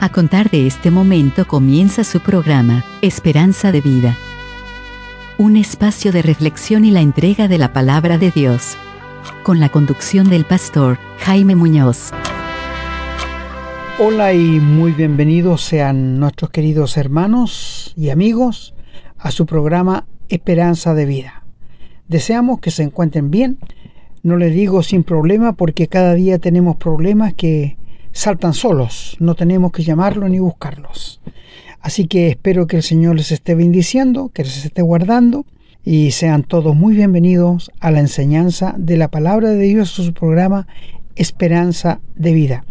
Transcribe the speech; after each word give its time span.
A 0.00 0.10
contar 0.10 0.48
de 0.48 0.68
este 0.68 0.92
momento 0.92 1.44
comienza 1.44 2.04
su 2.04 2.20
programa, 2.20 2.84
Esperanza 3.02 3.72
de 3.72 3.80
Vida. 3.80 4.16
Un 5.38 5.56
espacio 5.56 6.12
de 6.12 6.22
reflexión 6.22 6.84
y 6.84 6.92
la 6.92 7.00
entrega 7.00 7.48
de 7.48 7.58
la 7.58 7.72
palabra 7.72 8.16
de 8.16 8.30
Dios. 8.30 8.76
Con 9.42 9.58
la 9.58 9.70
conducción 9.70 10.30
del 10.30 10.44
pastor 10.44 10.98
Jaime 11.18 11.56
Muñoz. 11.56 12.12
Hola 13.98 14.34
y 14.34 14.60
muy 14.60 14.92
bienvenidos 14.92 15.62
sean 15.62 16.20
nuestros 16.20 16.52
queridos 16.52 16.96
hermanos 16.96 17.92
y 17.96 18.10
amigos 18.10 18.76
a 19.18 19.32
su 19.32 19.46
programa 19.46 20.06
Esperanza 20.28 20.94
de 20.94 21.06
Vida. 21.06 21.42
Deseamos 22.06 22.60
que 22.60 22.70
se 22.70 22.84
encuentren 22.84 23.32
bien. 23.32 23.58
No 24.22 24.36
les 24.36 24.54
digo 24.54 24.84
sin 24.84 25.02
problema 25.02 25.54
porque 25.54 25.88
cada 25.88 26.14
día 26.14 26.38
tenemos 26.38 26.76
problemas 26.76 27.34
que 27.34 27.78
saltan 28.12 28.54
solos, 28.54 29.16
no 29.20 29.34
tenemos 29.34 29.72
que 29.72 29.84
llamarlos 29.84 30.30
ni 30.30 30.38
buscarlos. 30.38 31.20
Así 31.80 32.06
que 32.06 32.28
espero 32.28 32.66
que 32.66 32.76
el 32.76 32.82
Señor 32.82 33.16
les 33.16 33.32
esté 33.32 33.54
bendiciendo, 33.54 34.30
que 34.34 34.44
les 34.44 34.64
esté 34.64 34.82
guardando 34.82 35.46
y 35.84 36.10
sean 36.10 36.42
todos 36.42 36.74
muy 36.74 36.94
bienvenidos 36.94 37.70
a 37.80 37.90
la 37.90 38.00
enseñanza 38.00 38.74
de 38.76 38.96
la 38.96 39.08
palabra 39.08 39.50
de 39.50 39.62
Dios, 39.62 39.90
su 39.90 40.12
programa 40.12 40.66
Esperanza 41.16 42.00
de 42.14 42.32
Vida. 42.32 42.64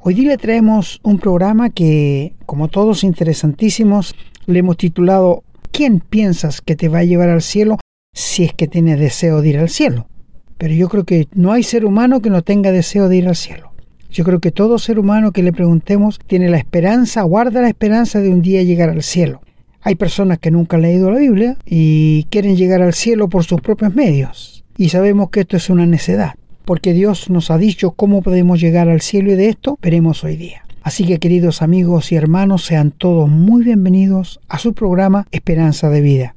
Hoy 0.00 0.14
día 0.14 0.30
le 0.30 0.38
traemos 0.38 1.00
un 1.02 1.18
programa 1.18 1.70
que, 1.70 2.34
como 2.46 2.68
todos 2.68 3.02
interesantísimos, 3.02 4.14
le 4.46 4.60
hemos 4.60 4.76
titulado 4.76 5.42
¿Quién 5.72 6.00
piensas 6.00 6.60
que 6.60 6.76
te 6.76 6.88
va 6.88 7.00
a 7.00 7.04
llevar 7.04 7.28
al 7.28 7.42
cielo 7.42 7.78
si 8.14 8.44
es 8.44 8.54
que 8.54 8.68
tienes 8.68 9.00
deseo 9.00 9.42
de 9.42 9.48
ir 9.48 9.58
al 9.58 9.68
cielo? 9.68 10.06
Pero 10.56 10.72
yo 10.72 10.88
creo 10.88 11.04
que 11.04 11.28
no 11.34 11.52
hay 11.52 11.62
ser 11.62 11.84
humano 11.84 12.22
que 12.22 12.30
no 12.30 12.42
tenga 12.42 12.72
deseo 12.72 13.08
de 13.08 13.16
ir 13.16 13.28
al 13.28 13.36
cielo. 13.36 13.72
Yo 14.16 14.24
creo 14.24 14.40
que 14.40 14.50
todo 14.50 14.78
ser 14.78 14.98
humano 14.98 15.30
que 15.30 15.42
le 15.42 15.52
preguntemos 15.52 16.18
tiene 16.26 16.48
la 16.48 16.56
esperanza, 16.56 17.20
guarda 17.20 17.60
la 17.60 17.68
esperanza 17.68 18.18
de 18.18 18.30
un 18.30 18.40
día 18.40 18.62
llegar 18.62 18.88
al 18.88 19.02
cielo. 19.02 19.42
Hay 19.82 19.94
personas 19.94 20.38
que 20.38 20.50
nunca 20.50 20.76
han 20.76 20.84
leído 20.84 21.10
la 21.10 21.18
Biblia 21.18 21.58
y 21.66 22.24
quieren 22.30 22.56
llegar 22.56 22.80
al 22.80 22.94
cielo 22.94 23.28
por 23.28 23.44
sus 23.44 23.60
propios 23.60 23.94
medios. 23.94 24.64
Y 24.78 24.88
sabemos 24.88 25.28
que 25.28 25.40
esto 25.40 25.58
es 25.58 25.68
una 25.68 25.84
necedad, 25.84 26.32
porque 26.64 26.94
Dios 26.94 27.28
nos 27.28 27.50
ha 27.50 27.58
dicho 27.58 27.90
cómo 27.90 28.22
podemos 28.22 28.58
llegar 28.58 28.88
al 28.88 29.02
cielo 29.02 29.32
y 29.32 29.34
de 29.34 29.50
esto 29.50 29.78
veremos 29.82 30.24
hoy 30.24 30.36
día. 30.36 30.64
Así 30.82 31.04
que 31.04 31.18
queridos 31.18 31.60
amigos 31.60 32.10
y 32.10 32.16
hermanos, 32.16 32.64
sean 32.64 32.92
todos 32.92 33.28
muy 33.28 33.64
bienvenidos 33.64 34.40
a 34.48 34.58
su 34.58 34.72
programa 34.72 35.26
Esperanza 35.30 35.90
de 35.90 36.00
Vida. 36.00 36.34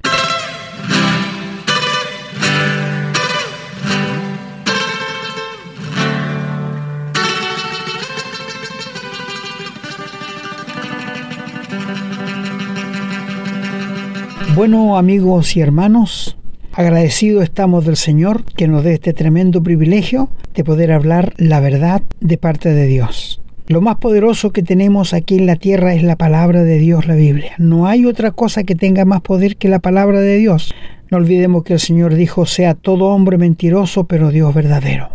Bueno, 14.60 14.98
amigos 14.98 15.56
y 15.56 15.62
hermanos, 15.62 16.38
agradecidos 16.74 17.44
estamos 17.46 17.86
del 17.86 17.96
Señor 17.96 18.44
que 18.44 18.68
nos 18.68 18.84
dé 18.84 18.96
este 18.96 19.14
tremendo 19.14 19.64
privilegio 19.64 20.28
de 20.54 20.66
poder 20.66 20.92
hablar 20.92 21.32
la 21.38 21.62
verdad 21.62 22.02
de 22.20 22.38
parte 22.38 22.74
de 22.74 22.86
Dios. 22.86 23.42
Lo 23.68 23.80
más 23.80 24.00
poderoso 24.00 24.52
que 24.52 24.62
tenemos 24.62 25.14
aquí 25.14 25.36
en 25.36 25.46
la 25.46 25.56
tierra 25.56 25.94
es 25.94 26.04
la 26.04 26.18
palabra 26.18 26.64
de 26.64 26.78
Dios, 26.78 27.08
la 27.08 27.16
Biblia. 27.16 27.54
No 27.58 27.88
hay 27.88 28.06
otra 28.06 28.32
cosa 28.32 28.66
que 28.66 28.76
tenga 28.76 29.06
más 29.06 29.22
poder 29.22 29.56
que 29.56 29.70
la 29.70 29.80
palabra 29.80 30.20
de 30.20 30.36
Dios. 30.36 30.76
No 31.10 31.20
olvidemos 31.20 31.64
que 31.64 31.72
el 31.72 31.80
Señor 31.80 32.16
dijo, 32.16 32.46
sea 32.46 32.74
todo 32.74 33.06
hombre 33.06 33.38
mentiroso, 33.38 34.08
pero 34.08 34.30
Dios 34.30 34.54
verdadero. 34.54 35.12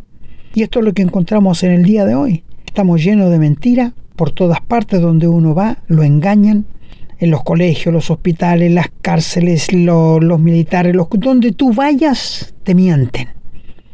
Y 0.54 0.62
esto 0.62 0.78
es 0.78 0.86
lo 0.86 0.94
que 0.94 1.02
encontramos 1.02 1.62
en 1.64 1.72
el 1.72 1.82
día 1.82 2.06
de 2.06 2.14
hoy. 2.14 2.44
Estamos 2.64 3.04
llenos 3.04 3.30
de 3.30 3.38
mentira. 3.38 3.92
Por 4.16 4.30
todas 4.30 4.60
partes 4.60 5.00
donde 5.00 5.26
uno 5.26 5.56
va, 5.56 5.78
lo 5.88 6.04
engañan, 6.04 6.66
en 7.18 7.30
los 7.30 7.42
colegios, 7.42 7.92
los 7.92 8.10
hospitales, 8.10 8.72
las 8.72 8.88
cárceles, 9.00 9.72
los 9.72 10.40
militares, 10.40 10.94
los, 10.94 11.08
donde 11.10 11.52
tú 11.52 11.72
vayas, 11.72 12.54
te 12.62 12.74
mienten. 12.74 13.28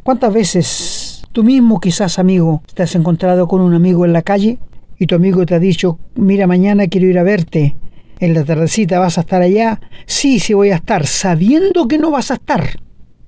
¿Cuántas 0.03 0.33
veces 0.33 1.23
tú 1.31 1.43
mismo, 1.43 1.79
quizás 1.79 2.19
amigo, 2.19 2.63
te 2.73 2.83
has 2.83 2.95
encontrado 2.95 3.47
con 3.47 3.61
un 3.61 3.73
amigo 3.73 4.05
en 4.05 4.13
la 4.13 4.21
calle 4.21 4.57
y 4.97 5.07
tu 5.07 5.15
amigo 5.15 5.45
te 5.45 5.55
ha 5.55 5.59
dicho, 5.59 5.99
mira, 6.15 6.47
mañana 6.47 6.87
quiero 6.87 7.07
ir 7.07 7.19
a 7.19 7.23
verte, 7.23 7.75
en 8.19 8.33
la 8.33 8.43
tardecita 8.43 8.99
vas 8.99 9.17
a 9.17 9.21
estar 9.21 9.41
allá? 9.41 9.79
Sí, 10.05 10.39
sí 10.39 10.53
voy 10.53 10.71
a 10.71 10.75
estar, 10.75 11.07
sabiendo 11.07 11.87
que 11.87 11.97
no 11.97 12.11
vas 12.11 12.31
a 12.31 12.35
estar. 12.35 12.79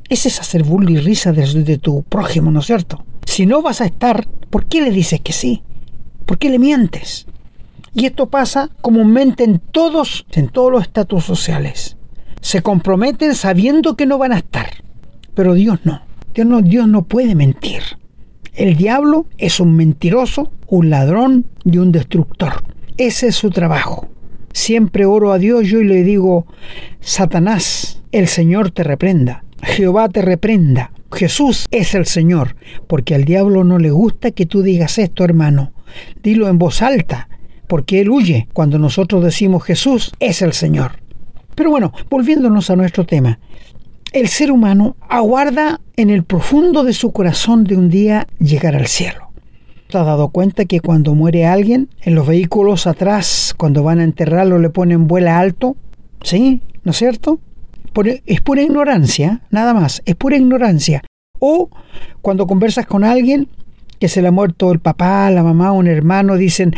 Ese 0.09 0.27
es 0.27 0.39
hacer 0.39 0.63
burla 0.63 0.91
y 0.91 0.97
risa 0.97 1.31
de, 1.31 1.63
de 1.63 1.77
tu 1.77 2.03
prójimo, 2.03 2.51
¿no 2.51 2.59
es 2.59 2.65
cierto? 2.67 3.03
Si 3.25 3.45
no 3.45 3.61
vas 3.61 3.81
a 3.81 3.85
estar, 3.85 4.27
¿por 4.49 4.65
qué 4.65 4.81
le 4.81 4.91
dices 4.91 5.21
que 5.21 5.33
sí? 5.33 5.63
¿Por 6.25 6.37
qué 6.37 6.49
le 6.49 6.59
mientes? 6.59 7.25
Y 7.93 8.05
esto 8.05 8.29
pasa 8.29 8.69
comúnmente 8.81 9.43
en 9.43 9.59
todos, 9.59 10.25
en 10.31 10.49
todos 10.49 10.71
los 10.71 10.81
estatus 10.83 11.23
sociales. 11.23 11.97
Se 12.41 12.61
comprometen 12.61 13.35
sabiendo 13.35 13.95
que 13.95 14.05
no 14.05 14.17
van 14.17 14.33
a 14.33 14.37
estar. 14.37 14.69
Pero 15.35 15.53
Dios 15.53 15.79
no. 15.83 16.01
Dios 16.33 16.47
no, 16.47 16.61
Dios 16.61 16.87
no 16.87 17.03
puede 17.03 17.35
mentir. 17.35 17.81
El 18.53 18.75
diablo 18.75 19.27
es 19.37 19.59
un 19.59 19.75
mentiroso, 19.75 20.51
un 20.67 20.89
ladrón 20.89 21.45
y 21.63 21.77
un 21.77 21.91
destructor. 21.91 22.63
Ese 22.97 23.27
es 23.27 23.35
su 23.35 23.49
trabajo. 23.49 24.07
Siempre 24.51 25.05
oro 25.05 25.31
a 25.31 25.39
Dios 25.39 25.67
yo 25.67 25.81
y 25.81 25.85
le 25.85 26.03
digo, 26.03 26.45
Satanás, 26.99 28.01
el 28.11 28.27
Señor 28.27 28.71
te 28.71 28.83
reprenda. 28.83 29.43
Jehová 29.63 30.09
te 30.09 30.21
reprenda. 30.21 30.91
Jesús 31.11 31.67
es 31.71 31.95
el 31.95 32.05
Señor, 32.05 32.55
porque 32.87 33.15
al 33.15 33.25
diablo 33.25 33.63
no 33.63 33.79
le 33.79 33.91
gusta 33.91 34.31
que 34.31 34.45
tú 34.45 34.61
digas 34.61 34.97
esto, 34.97 35.23
hermano. 35.23 35.71
Dilo 36.21 36.47
en 36.47 36.57
voz 36.57 36.81
alta, 36.81 37.29
porque 37.73 38.01
Él 38.01 38.11
huye 38.11 38.47
cuando 38.53 38.77
nosotros 38.77 39.23
decimos 39.23 39.63
Jesús 39.63 40.11
es 40.19 40.43
el 40.43 40.53
Señor. 40.53 40.91
Pero 41.55 41.71
bueno, 41.71 41.91
volviéndonos 42.07 42.69
a 42.69 42.75
nuestro 42.75 43.03
tema, 43.03 43.39
el 44.11 44.27
ser 44.27 44.51
humano 44.51 44.95
aguarda 45.09 45.81
en 45.95 46.11
el 46.11 46.23
profundo 46.23 46.83
de 46.83 46.93
su 46.93 47.11
corazón 47.11 47.63
de 47.63 47.75
un 47.75 47.89
día 47.89 48.27
llegar 48.37 48.75
al 48.75 48.85
cielo. 48.85 49.31
¿Te 49.87 49.97
has 49.97 50.05
dado 50.05 50.29
cuenta 50.29 50.65
que 50.65 50.81
cuando 50.81 51.15
muere 51.15 51.47
alguien, 51.47 51.89
en 52.03 52.13
los 52.13 52.27
vehículos 52.27 52.85
atrás, 52.85 53.55
cuando 53.57 53.81
van 53.81 54.01
a 54.01 54.03
enterrarlo, 54.03 54.59
le 54.59 54.69
ponen 54.69 55.07
vuela 55.07 55.39
alto? 55.39 55.75
¿Sí? 56.21 56.61
¿No 56.83 56.91
es 56.91 56.97
cierto? 56.97 57.39
Es 58.27 58.41
pura 58.41 58.61
ignorancia, 58.61 59.41
nada 59.49 59.73
más, 59.73 60.03
es 60.05 60.13
pura 60.13 60.37
ignorancia. 60.37 61.01
O 61.39 61.71
cuando 62.21 62.45
conversas 62.45 62.85
con 62.85 63.03
alguien 63.03 63.47
que 63.97 64.09
se 64.09 64.21
le 64.21 64.27
ha 64.27 64.31
muerto 64.31 64.71
el 64.71 64.79
papá, 64.79 65.31
la 65.31 65.41
mamá, 65.41 65.71
un 65.71 65.87
hermano, 65.87 66.35
dicen, 66.35 66.75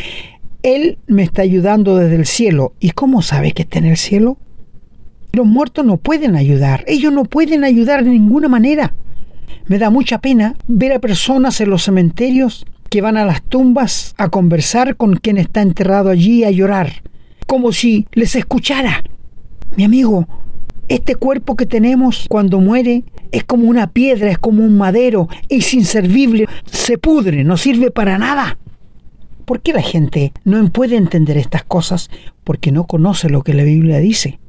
él 0.65 0.97
me 1.05 1.21
está 1.21 1.43
ayudando 1.43 1.95
desde 1.95 2.15
el 2.15 2.25
cielo. 2.25 2.73
¿Y 2.79 2.89
cómo 2.89 3.21
sabe 3.21 3.51
que 3.51 3.61
está 3.61 3.77
en 3.77 3.85
el 3.85 3.97
cielo? 3.97 4.39
Los 5.31 5.45
muertos 5.45 5.85
no 5.85 5.97
pueden 5.97 6.35
ayudar. 6.35 6.83
Ellos 6.87 7.13
no 7.13 7.25
pueden 7.25 7.63
ayudar 7.63 8.03
de 8.03 8.09
ninguna 8.09 8.47
manera. 8.47 8.95
Me 9.67 9.77
da 9.77 9.91
mucha 9.91 10.17
pena 10.17 10.55
ver 10.67 10.91
a 10.93 10.99
personas 10.99 11.61
en 11.61 11.69
los 11.69 11.83
cementerios 11.83 12.65
que 12.89 13.01
van 13.01 13.15
a 13.15 13.25
las 13.25 13.43
tumbas 13.43 14.15
a 14.17 14.29
conversar 14.29 14.95
con 14.95 15.17
quien 15.17 15.37
está 15.37 15.61
enterrado 15.61 16.09
allí 16.09 16.43
a 16.43 16.49
llorar, 16.49 17.03
como 17.45 17.71
si 17.71 18.07
les 18.13 18.35
escuchara. 18.35 19.03
Mi 19.75 19.83
amigo, 19.83 20.27
este 20.87 21.15
cuerpo 21.15 21.55
que 21.55 21.67
tenemos 21.67 22.25
cuando 22.27 22.59
muere 22.59 23.03
es 23.31 23.43
como 23.43 23.67
una 23.67 23.91
piedra, 23.91 24.31
es 24.31 24.39
como 24.39 24.63
un 24.63 24.77
madero, 24.79 25.27
es 25.47 25.75
inservible, 25.75 26.47
se 26.65 26.97
pudre, 26.97 27.43
no 27.43 27.55
sirve 27.55 27.91
para 27.91 28.17
nada. 28.17 28.57
¿Por 29.45 29.61
qué 29.61 29.73
la 29.73 29.81
gente 29.81 30.33
no 30.43 30.67
puede 30.71 30.95
entender 30.95 31.37
estas 31.37 31.63
cosas? 31.63 32.09
Porque 32.43 32.71
no 32.71 32.85
conoce 32.85 33.29
lo 33.29 33.43
que 33.43 33.53
la 33.53 33.63
Biblia 33.63 33.99
dice. 33.99 34.39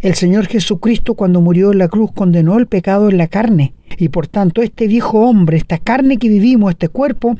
El 0.00 0.14
Señor 0.14 0.46
Jesucristo 0.46 1.14
cuando 1.14 1.40
murió 1.40 1.72
en 1.72 1.78
la 1.78 1.88
cruz 1.88 2.12
condenó 2.12 2.58
el 2.58 2.66
pecado 2.66 3.08
en 3.08 3.18
la 3.18 3.26
carne 3.26 3.74
y 3.96 4.10
por 4.10 4.28
tanto 4.28 4.62
este 4.62 4.86
viejo 4.86 5.20
hombre, 5.20 5.56
esta 5.56 5.78
carne 5.78 6.18
que 6.18 6.28
vivimos, 6.28 6.70
este 6.70 6.88
cuerpo, 6.88 7.36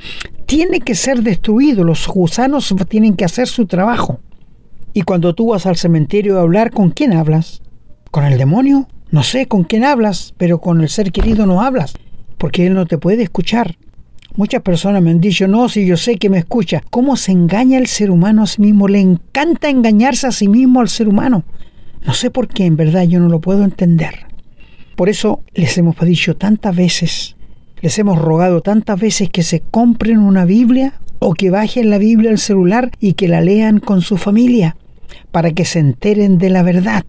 tiene 0.46 0.80
que 0.80 0.94
ser 0.94 1.22
destruido, 1.22 1.84
los 1.84 2.08
gusanos 2.08 2.74
tienen 2.88 3.14
que 3.14 3.26
hacer 3.26 3.46
su 3.46 3.66
trabajo. 3.66 4.20
Y 4.94 5.02
cuando 5.02 5.34
tú 5.34 5.48
vas 5.48 5.66
al 5.66 5.76
cementerio 5.76 6.38
a 6.38 6.42
hablar, 6.42 6.72
¿con 6.72 6.90
quién 6.90 7.12
hablas? 7.12 7.62
¿Con 8.10 8.24
el 8.24 8.38
demonio? 8.38 8.88
No 9.10 9.22
sé 9.22 9.46
con 9.46 9.64
quién 9.64 9.84
hablas, 9.84 10.34
pero 10.38 10.58
con 10.58 10.80
el 10.80 10.88
ser 10.88 11.12
querido 11.12 11.46
no 11.46 11.62
hablas, 11.62 11.94
porque 12.38 12.66
él 12.66 12.74
no 12.74 12.86
te 12.86 12.98
puede 12.98 13.22
escuchar. 13.22 13.76
Muchas 14.38 14.62
personas 14.62 15.02
me 15.02 15.10
han 15.10 15.20
dicho, 15.20 15.48
no, 15.48 15.68
si 15.68 15.84
yo 15.84 15.96
sé 15.96 16.14
que 16.14 16.30
me 16.30 16.38
escucha. 16.38 16.80
¿Cómo 16.90 17.16
se 17.16 17.32
engaña 17.32 17.76
el 17.76 17.88
ser 17.88 18.08
humano 18.12 18.44
a 18.44 18.46
sí 18.46 18.62
mismo? 18.62 18.86
Le 18.86 19.00
encanta 19.00 19.68
engañarse 19.68 20.28
a 20.28 20.30
sí 20.30 20.46
mismo 20.46 20.80
al 20.80 20.88
ser 20.88 21.08
humano. 21.08 21.42
No 22.06 22.14
sé 22.14 22.30
por 22.30 22.46
qué, 22.46 22.64
en 22.64 22.76
verdad 22.76 23.02
yo 23.02 23.18
no 23.18 23.28
lo 23.28 23.40
puedo 23.40 23.64
entender. 23.64 24.28
Por 24.94 25.08
eso 25.08 25.42
les 25.54 25.76
hemos 25.76 25.98
dicho 25.98 26.36
tantas 26.36 26.76
veces, 26.76 27.34
les 27.80 27.98
hemos 27.98 28.16
rogado 28.16 28.60
tantas 28.60 29.00
veces 29.00 29.28
que 29.28 29.42
se 29.42 29.58
compren 29.58 30.20
una 30.20 30.44
Biblia 30.44 31.00
o 31.18 31.34
que 31.34 31.50
bajen 31.50 31.90
la 31.90 31.98
Biblia 31.98 32.30
al 32.30 32.38
celular 32.38 32.92
y 33.00 33.14
que 33.14 33.26
la 33.26 33.40
lean 33.40 33.80
con 33.80 34.02
su 34.02 34.18
familia, 34.18 34.76
para 35.32 35.50
que 35.50 35.64
se 35.64 35.80
enteren 35.80 36.38
de 36.38 36.50
la 36.50 36.62
verdad. 36.62 37.04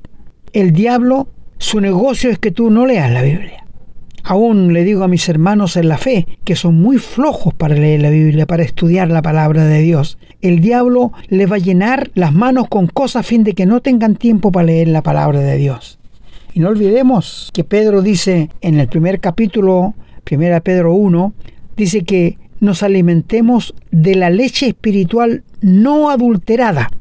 El 0.51 0.71
diablo, 0.71 1.27
su 1.59 1.79
negocio 1.79 2.31
es 2.31 2.39
que 2.39 2.49
tú 2.49 2.71
no 2.71 2.87
leas 2.87 3.11
la 3.11 3.21
Biblia. 3.21 3.67
Aún 4.29 4.73
le 4.73 4.83
digo 4.83 5.03
a 5.03 5.07
mis 5.07 5.27
hermanos 5.27 5.75
en 5.75 5.89
la 5.89 5.97
fe 5.97 6.27
que 6.43 6.55
son 6.55 6.75
muy 6.75 6.99
flojos 6.99 7.51
para 7.55 7.73
leer 7.73 8.01
la 8.01 8.11
Biblia, 8.11 8.45
para 8.45 8.61
estudiar 8.61 9.09
la 9.09 9.23
palabra 9.23 9.65
de 9.65 9.81
Dios. 9.81 10.19
El 10.39 10.59
diablo 10.59 11.11
les 11.29 11.51
va 11.51 11.55
a 11.55 11.57
llenar 11.57 12.11
las 12.13 12.31
manos 12.31 12.67
con 12.67 12.85
cosas 12.85 13.21
a 13.21 13.23
fin 13.23 13.43
de 13.43 13.53
que 13.53 13.65
no 13.65 13.81
tengan 13.81 14.15
tiempo 14.15 14.51
para 14.51 14.67
leer 14.67 14.89
la 14.89 15.01
palabra 15.01 15.39
de 15.39 15.57
Dios. 15.57 15.97
Y 16.53 16.59
no 16.59 16.69
olvidemos 16.69 17.49
que 17.55 17.63
Pedro 17.63 18.03
dice 18.03 18.51
en 18.61 18.79
el 18.79 18.87
primer 18.87 19.19
capítulo, 19.19 19.95
1 20.29 20.61
Pedro 20.61 20.93
1, 20.93 21.33
dice 21.75 22.03
que 22.03 22.37
nos 22.59 22.83
alimentemos 22.83 23.73
de 23.89 24.13
la 24.13 24.29
leche 24.29 24.67
espiritual 24.67 25.43
no 25.61 26.11
adulterada. 26.11 26.91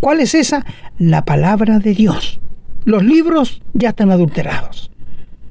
¿Cuál 0.00 0.18
es 0.18 0.34
esa? 0.34 0.66
La 0.98 1.24
palabra 1.24 1.78
de 1.78 1.94
Dios. 1.94 2.40
Los 2.84 3.04
libros 3.04 3.62
ya 3.72 3.90
están 3.90 4.10
adulterados. 4.10 4.90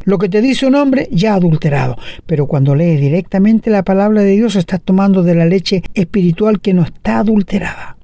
Lo 0.06 0.19
que 0.19 0.30
te 0.30 0.42
dice 0.42 0.68
un 0.68 0.75
hombre 0.75 1.10
ya 1.12 1.34
adulterado. 1.34 1.98
Pero 2.25 2.46
cuando 2.46 2.75
lees 2.75 3.02
directamente 3.02 3.72
la 3.72 3.84
palabra 3.84 4.22
de 4.22 4.36
Dios 4.36 4.56
estás 4.56 4.81
tomando 4.81 5.24
de 5.24 5.36
la 5.36 5.46
leche 5.46 5.81
espiritual 5.96 6.62
que 6.62 6.74
no 6.74 6.84
está 6.84 7.19
adulterada. 7.19 7.98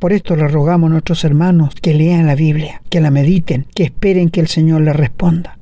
Por 0.00 0.12
esto 0.12 0.34
le 0.34 0.48
rogamos 0.48 0.88
a 0.88 0.92
nuestros 0.92 1.24
hermanos 1.24 1.74
que 1.80 1.94
lean 1.94 2.26
la 2.26 2.34
Biblia, 2.34 2.82
que 2.88 3.00
la 3.00 3.10
mediten, 3.10 3.66
que 3.74 3.84
esperen 3.84 4.30
que 4.30 4.40
el 4.40 4.48
Señor 4.48 4.80
les 4.80 4.96
responda. 4.96 5.58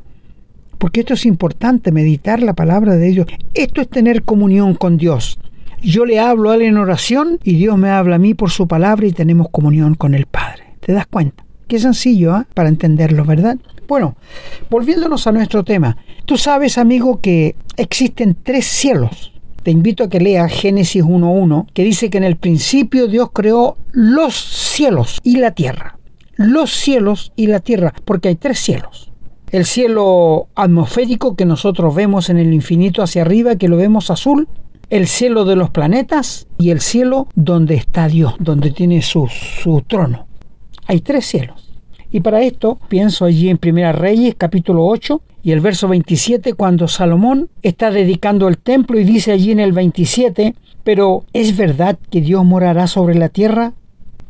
Porque 0.79 1.01
esto 1.01 1.15
es 1.15 1.27
importante, 1.27 1.93
meditar 1.93 2.41
la 2.43 2.55
palabra 2.55 2.97
de 2.97 3.09
Dios. 3.09 3.27
Esto 3.53 3.81
es 3.81 3.89
tener 3.89 4.23
comunión 4.23 4.75
con 4.75 4.97
Dios. 4.97 5.39
Yo 5.83 6.07
le 6.07 6.19
hablo 6.19 6.51
a 6.51 6.55
él 6.55 6.63
en 6.63 6.77
oración 6.77 7.41
y 7.43 7.55
Dios 7.55 7.77
me 7.77 7.91
habla 7.91 8.17
a 8.17 8.21
mí 8.21 8.35
por 8.35 8.51
su 8.51 8.67
palabra 8.67 9.07
y 9.07 9.13
tenemos 9.13 9.49
comunión 9.51 9.95
con 9.95 10.15
el 10.15 10.27
Padre. 10.27 10.65
¿Te 10.81 10.93
das 10.93 11.07
cuenta? 11.07 11.45
Qué 11.67 11.79
sencillo 11.79 12.37
¿eh? 12.39 12.45
para 12.55 12.69
entenderlo, 12.69 13.25
¿verdad? 13.25 13.59
Bueno, 13.89 14.17
volviéndonos 14.69 15.27
a 15.27 15.33
nuestro 15.33 15.65
tema. 15.65 15.97
Tú 16.27 16.37
sabes, 16.37 16.77
amigo, 16.77 17.23
que 17.23 17.57
existen 17.79 18.37
tres 18.43 18.67
cielos. 18.67 19.33
Te 19.63 19.71
invito 19.71 20.05
a 20.05 20.11
que 20.11 20.21
leas 20.21 20.53
Génesis 20.53 21.03
1.1, 21.03 21.67
que 21.73 21.85
dice 21.85 22.11
que 22.11 22.19
en 22.19 22.25
el 22.25 22.37
principio 22.37 23.09
Dios 23.09 23.31
creó 23.33 23.79
los 23.93 24.35
cielos 24.37 25.21
y 25.23 25.39
la 25.39 25.53
tierra. 25.53 25.99
Los 26.37 26.71
cielos 26.71 27.33
y 27.35 27.47
la 27.47 27.61
tierra, 27.61 27.95
porque 28.05 28.29
hay 28.29 28.37
tres 28.37 28.59
cielos. 28.59 29.11
El 29.53 29.65
cielo 29.65 30.49
atmosférico 30.55 31.35
que 31.35 31.47
nosotros 31.47 31.95
vemos 31.95 32.29
en 32.29 32.37
el 32.37 32.53
infinito 32.53 33.03
hacia 33.03 33.23
arriba, 33.23 33.57
que 33.57 33.69
lo 33.69 33.79
vemos 33.79 34.11
azul, 34.11 34.49
el 34.91 35.07
cielo 35.07 35.47
de 35.47 35.57
los 35.57 35.71
planetas 35.71 36.47
y 36.59 36.71
el 36.71 36.83
cielo 36.83 37.27
donde 37.35 37.77
está 37.77 38.07
Dios, 38.07 38.35
donde 38.39 38.71
tiene 38.71 39.01
su, 39.01 39.29
su 39.29 39.83
trono. 39.89 40.27
Hay 40.87 41.01
tres 41.01 41.25
cielos. 41.25 41.68
Y 42.11 42.21
para 42.21 42.41
esto 42.43 42.79
pienso 42.89 43.25
allí 43.25 43.51
en 43.51 43.59
Primera 43.59 43.93
Reyes 43.93 44.35
capítulo 44.37 44.87
8 44.87 45.21
y 45.43 45.53
el 45.53 45.61
verso 45.61 45.89
27 45.89 46.55
cuando 46.55 46.89
Salomón 46.89 47.51
está 47.63 47.91
dedicando 47.91 48.49
el 48.49 48.59
templo 48.59 48.99
y 48.99 49.05
dice 49.05 49.33
allí 49.33 49.51
en 49.51 49.61
el 49.61 49.73
27, 49.73 50.55
pero 50.85 51.25
¿es 51.33 51.57
verdad 51.57 51.99
que 52.11 52.21
Dios 52.21 52.45
morará 52.45 52.87
sobre 52.87 53.15
la 53.15 53.29
tierra? 53.29 53.75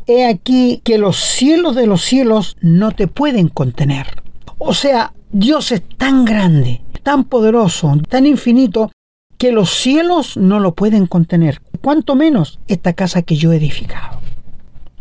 He 0.06 0.26
aquí 0.26 0.80
que 0.82 0.98
los 0.98 1.18
cielos 1.18 1.76
de 1.76 1.86
los 1.86 2.02
cielos 2.02 2.56
no 2.60 2.90
te 2.92 3.06
pueden 3.06 3.48
contener. 3.48 4.22
O 4.58 4.74
sea, 4.74 5.12
Dios 5.30 5.70
es 5.70 5.82
tan 5.96 6.24
grande, 6.24 6.80
tan 7.04 7.24
poderoso, 7.24 7.96
tan 8.08 8.26
infinito, 8.26 8.90
que 9.36 9.52
los 9.52 9.70
cielos 9.70 10.36
no 10.36 10.58
lo 10.58 10.74
pueden 10.74 11.06
contener, 11.06 11.60
cuanto 11.80 12.16
menos 12.16 12.58
esta 12.66 12.94
casa 12.94 13.22
que 13.22 13.36
yo 13.36 13.52
he 13.52 13.56
edificado. 13.56 14.18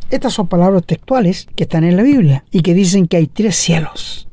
Estas 0.09 0.33
son 0.33 0.47
palabras 0.47 0.83
textuales 0.85 1.47
que 1.55 1.63
están 1.63 1.83
en 1.83 1.97
la 1.97 2.03
Biblia 2.03 2.43
y 2.51 2.61
que 2.61 2.73
dicen 2.73 3.07
que 3.07 3.17
hay 3.17 3.27
tres 3.27 3.55
cielos. 3.55 4.27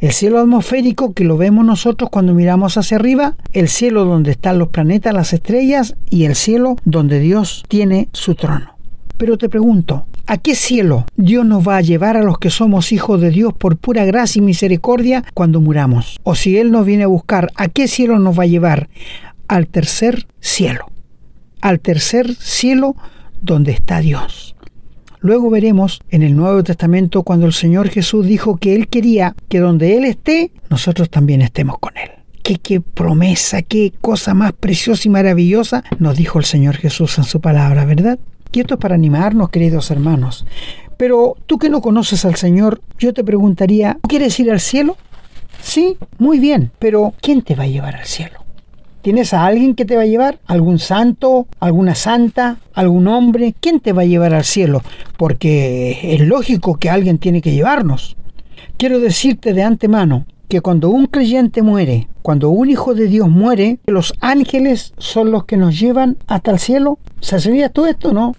El 0.00 0.12
cielo 0.12 0.38
atmosférico 0.38 1.12
que 1.12 1.24
lo 1.24 1.36
vemos 1.36 1.64
nosotros 1.64 2.08
cuando 2.10 2.32
miramos 2.32 2.78
hacia 2.78 2.96
arriba, 2.96 3.36
el 3.52 3.68
cielo 3.68 4.06
donde 4.06 4.30
están 4.30 4.58
los 4.58 4.68
planetas, 4.68 5.12
las 5.12 5.32
estrellas 5.32 5.94
y 6.08 6.24
el 6.24 6.34
cielo 6.34 6.76
donde 6.84 7.20
Dios 7.20 7.64
tiene 7.68 8.08
su 8.12 8.34
trono. 8.34 8.76
Pero 9.18 9.36
te 9.36 9.50
pregunto, 9.50 10.06
¿a 10.26 10.38
qué 10.38 10.54
cielo 10.54 11.04
Dios 11.16 11.44
nos 11.44 11.68
va 11.68 11.76
a 11.76 11.82
llevar 11.82 12.16
a 12.16 12.22
los 12.22 12.38
que 12.38 12.48
somos 12.48 12.92
hijos 12.92 13.20
de 13.20 13.28
Dios 13.28 13.52
por 13.52 13.76
pura 13.76 14.06
gracia 14.06 14.40
y 14.40 14.42
misericordia 14.42 15.22
cuando 15.34 15.60
muramos? 15.60 16.18
O 16.22 16.34
si 16.34 16.56
Él 16.56 16.70
nos 16.70 16.86
viene 16.86 17.04
a 17.04 17.08
buscar, 17.08 17.52
¿a 17.56 17.68
qué 17.68 17.86
cielo 17.86 18.18
nos 18.18 18.38
va 18.38 18.44
a 18.44 18.46
llevar? 18.46 18.88
al 19.50 19.66
tercer 19.66 20.28
cielo, 20.38 20.86
al 21.60 21.80
tercer 21.80 22.36
cielo 22.36 22.94
donde 23.42 23.72
está 23.72 23.98
Dios. 23.98 24.54
Luego 25.20 25.50
veremos 25.50 26.00
en 26.10 26.22
el 26.22 26.34
Nuevo 26.34 26.64
Testamento 26.64 27.22
cuando 27.22 27.46
el 27.46 27.52
Señor 27.52 27.90
Jesús 27.90 28.26
dijo 28.26 28.56
que 28.56 28.74
Él 28.74 28.88
quería 28.88 29.34
que 29.48 29.60
donde 29.60 29.96
Él 29.98 30.04
esté, 30.04 30.50
nosotros 30.70 31.10
también 31.10 31.42
estemos 31.42 31.78
con 31.78 31.96
Él. 31.96 32.10
Qué, 32.42 32.80
promesa, 32.80 33.62
qué 33.62 33.92
cosa 34.00 34.34
más 34.34 34.52
preciosa 34.52 35.06
y 35.06 35.10
maravillosa 35.10 35.84
nos 36.00 36.16
dijo 36.16 36.38
el 36.40 36.44
Señor 36.44 36.76
Jesús 36.76 37.16
en 37.18 37.24
su 37.24 37.40
palabra, 37.40 37.84
¿verdad? 37.84 38.18
Y 38.50 38.60
esto 38.60 38.74
es 38.74 38.80
para 38.80 38.96
animarnos, 38.96 39.50
queridos 39.50 39.90
hermanos. 39.92 40.46
Pero 40.96 41.36
tú 41.46 41.58
que 41.58 41.70
no 41.70 41.80
conoces 41.80 42.24
al 42.24 42.34
Señor, 42.34 42.80
yo 42.98 43.14
te 43.14 43.22
preguntaría, 43.22 43.98
¿quieres 44.08 44.40
ir 44.40 44.50
al 44.50 44.58
cielo? 44.58 44.96
Sí, 45.62 45.96
muy 46.18 46.40
bien, 46.40 46.72
pero 46.80 47.14
¿quién 47.20 47.42
te 47.42 47.54
va 47.54 47.64
a 47.64 47.68
llevar 47.68 47.94
al 47.94 48.06
cielo? 48.06 48.40
¿Tienes 49.02 49.32
a 49.32 49.46
alguien 49.46 49.74
que 49.74 49.86
te 49.86 49.96
va 49.96 50.02
a 50.02 50.06
llevar? 50.06 50.40
¿Algún 50.46 50.78
santo? 50.78 51.46
¿Alguna 51.58 51.94
santa? 51.94 52.58
¿Algún 52.74 53.08
hombre? 53.08 53.54
¿Quién 53.58 53.80
te 53.80 53.92
va 53.92 54.02
a 54.02 54.06
llevar 54.06 54.34
al 54.34 54.44
cielo? 54.44 54.82
Porque 55.16 55.98
es 56.02 56.20
lógico 56.20 56.76
que 56.76 56.90
alguien 56.90 57.16
tiene 57.16 57.40
que 57.40 57.52
llevarnos. 57.52 58.16
Quiero 58.76 59.00
decirte 59.00 59.54
de 59.54 59.62
antemano 59.62 60.26
que 60.48 60.60
cuando 60.60 60.90
un 60.90 61.06
creyente 61.06 61.62
muere, 61.62 62.08
cuando 62.20 62.50
un 62.50 62.68
hijo 62.68 62.94
de 62.94 63.06
Dios 63.06 63.30
muere, 63.30 63.78
los 63.86 64.12
ángeles 64.20 64.92
son 64.98 65.30
los 65.30 65.44
que 65.44 65.56
nos 65.56 65.80
llevan 65.80 66.18
hasta 66.26 66.50
el 66.50 66.58
cielo. 66.58 66.98
¿Sabías 67.20 67.72
tú 67.72 67.86
esto, 67.86 68.12
no? 68.12 68.34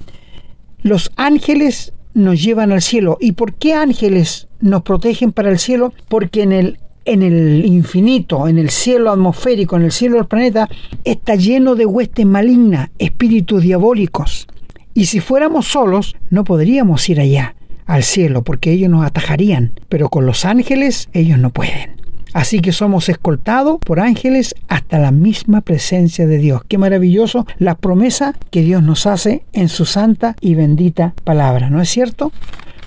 Los 0.84 1.12
ángeles 1.16 1.94
nos 2.14 2.44
llevan 2.44 2.72
al 2.72 2.84
cielo. 2.84 3.18
¿Y 3.20 3.32
por 3.32 3.56
qué 3.56 3.74
ángeles 3.74 4.48
nos 4.60 4.84
protegen 4.84 5.32
para 5.32 5.50
el 5.50 5.58
cielo? 5.58 5.94
Porque 6.08 6.44
en 6.44 6.52
el 6.52 6.80
en 7.06 7.24
el 7.24 7.66
infinito, 7.66 8.48
en 8.48 8.58
el 8.58 8.70
cielo 8.70 9.12
atmosférico, 9.12 9.76
en 9.76 9.84
el 9.84 9.92
cielo 9.92 10.18
del 10.18 10.26
planeta, 10.26 10.70
está 11.04 11.36
lleno 11.36 11.76
de 11.76 11.86
huestes 11.86 12.26
malignas, 12.26 12.90
espíritus 13.00 13.64
diabólicos. 13.64 14.48
Y 14.94 15.06
si 15.06 15.20
fuéramos 15.20 15.68
solos, 15.68 16.16
no 16.30 16.44
podríamos 16.44 17.08
ir 17.10 17.20
allá, 17.20 17.56
al 17.86 18.04
cielo, 18.04 18.44
porque 18.44 18.72
ellos 18.72 18.90
nos 18.90 19.06
atajarían. 19.06 19.72
Pero 19.90 20.10
con 20.10 20.26
los 20.26 20.46
ángeles, 20.46 21.10
ellos 21.14 21.40
no 21.40 21.50
pueden. 21.52 22.02
Así 22.34 22.62
que 22.62 22.72
somos 22.72 23.10
escoltados 23.10 23.80
por 23.80 24.00
ángeles 24.00 24.56
hasta 24.70 25.00
la 25.00 25.12
misma 25.12 25.62
presencia 25.62 26.28
de 26.28 26.38
Dios. 26.38 26.62
Qué 26.68 26.78
maravilloso 26.78 27.46
la 27.58 27.76
promesa 27.76 28.36
que 28.52 28.62
Dios 28.62 28.84
nos 28.84 29.06
hace 29.06 29.44
en 29.52 29.68
su 29.68 29.86
santa 29.86 30.36
y 30.40 30.56
bendita 30.56 31.14
palabra, 31.26 31.70
¿no 31.70 31.82
es 31.82 31.90
cierto? 31.90 32.32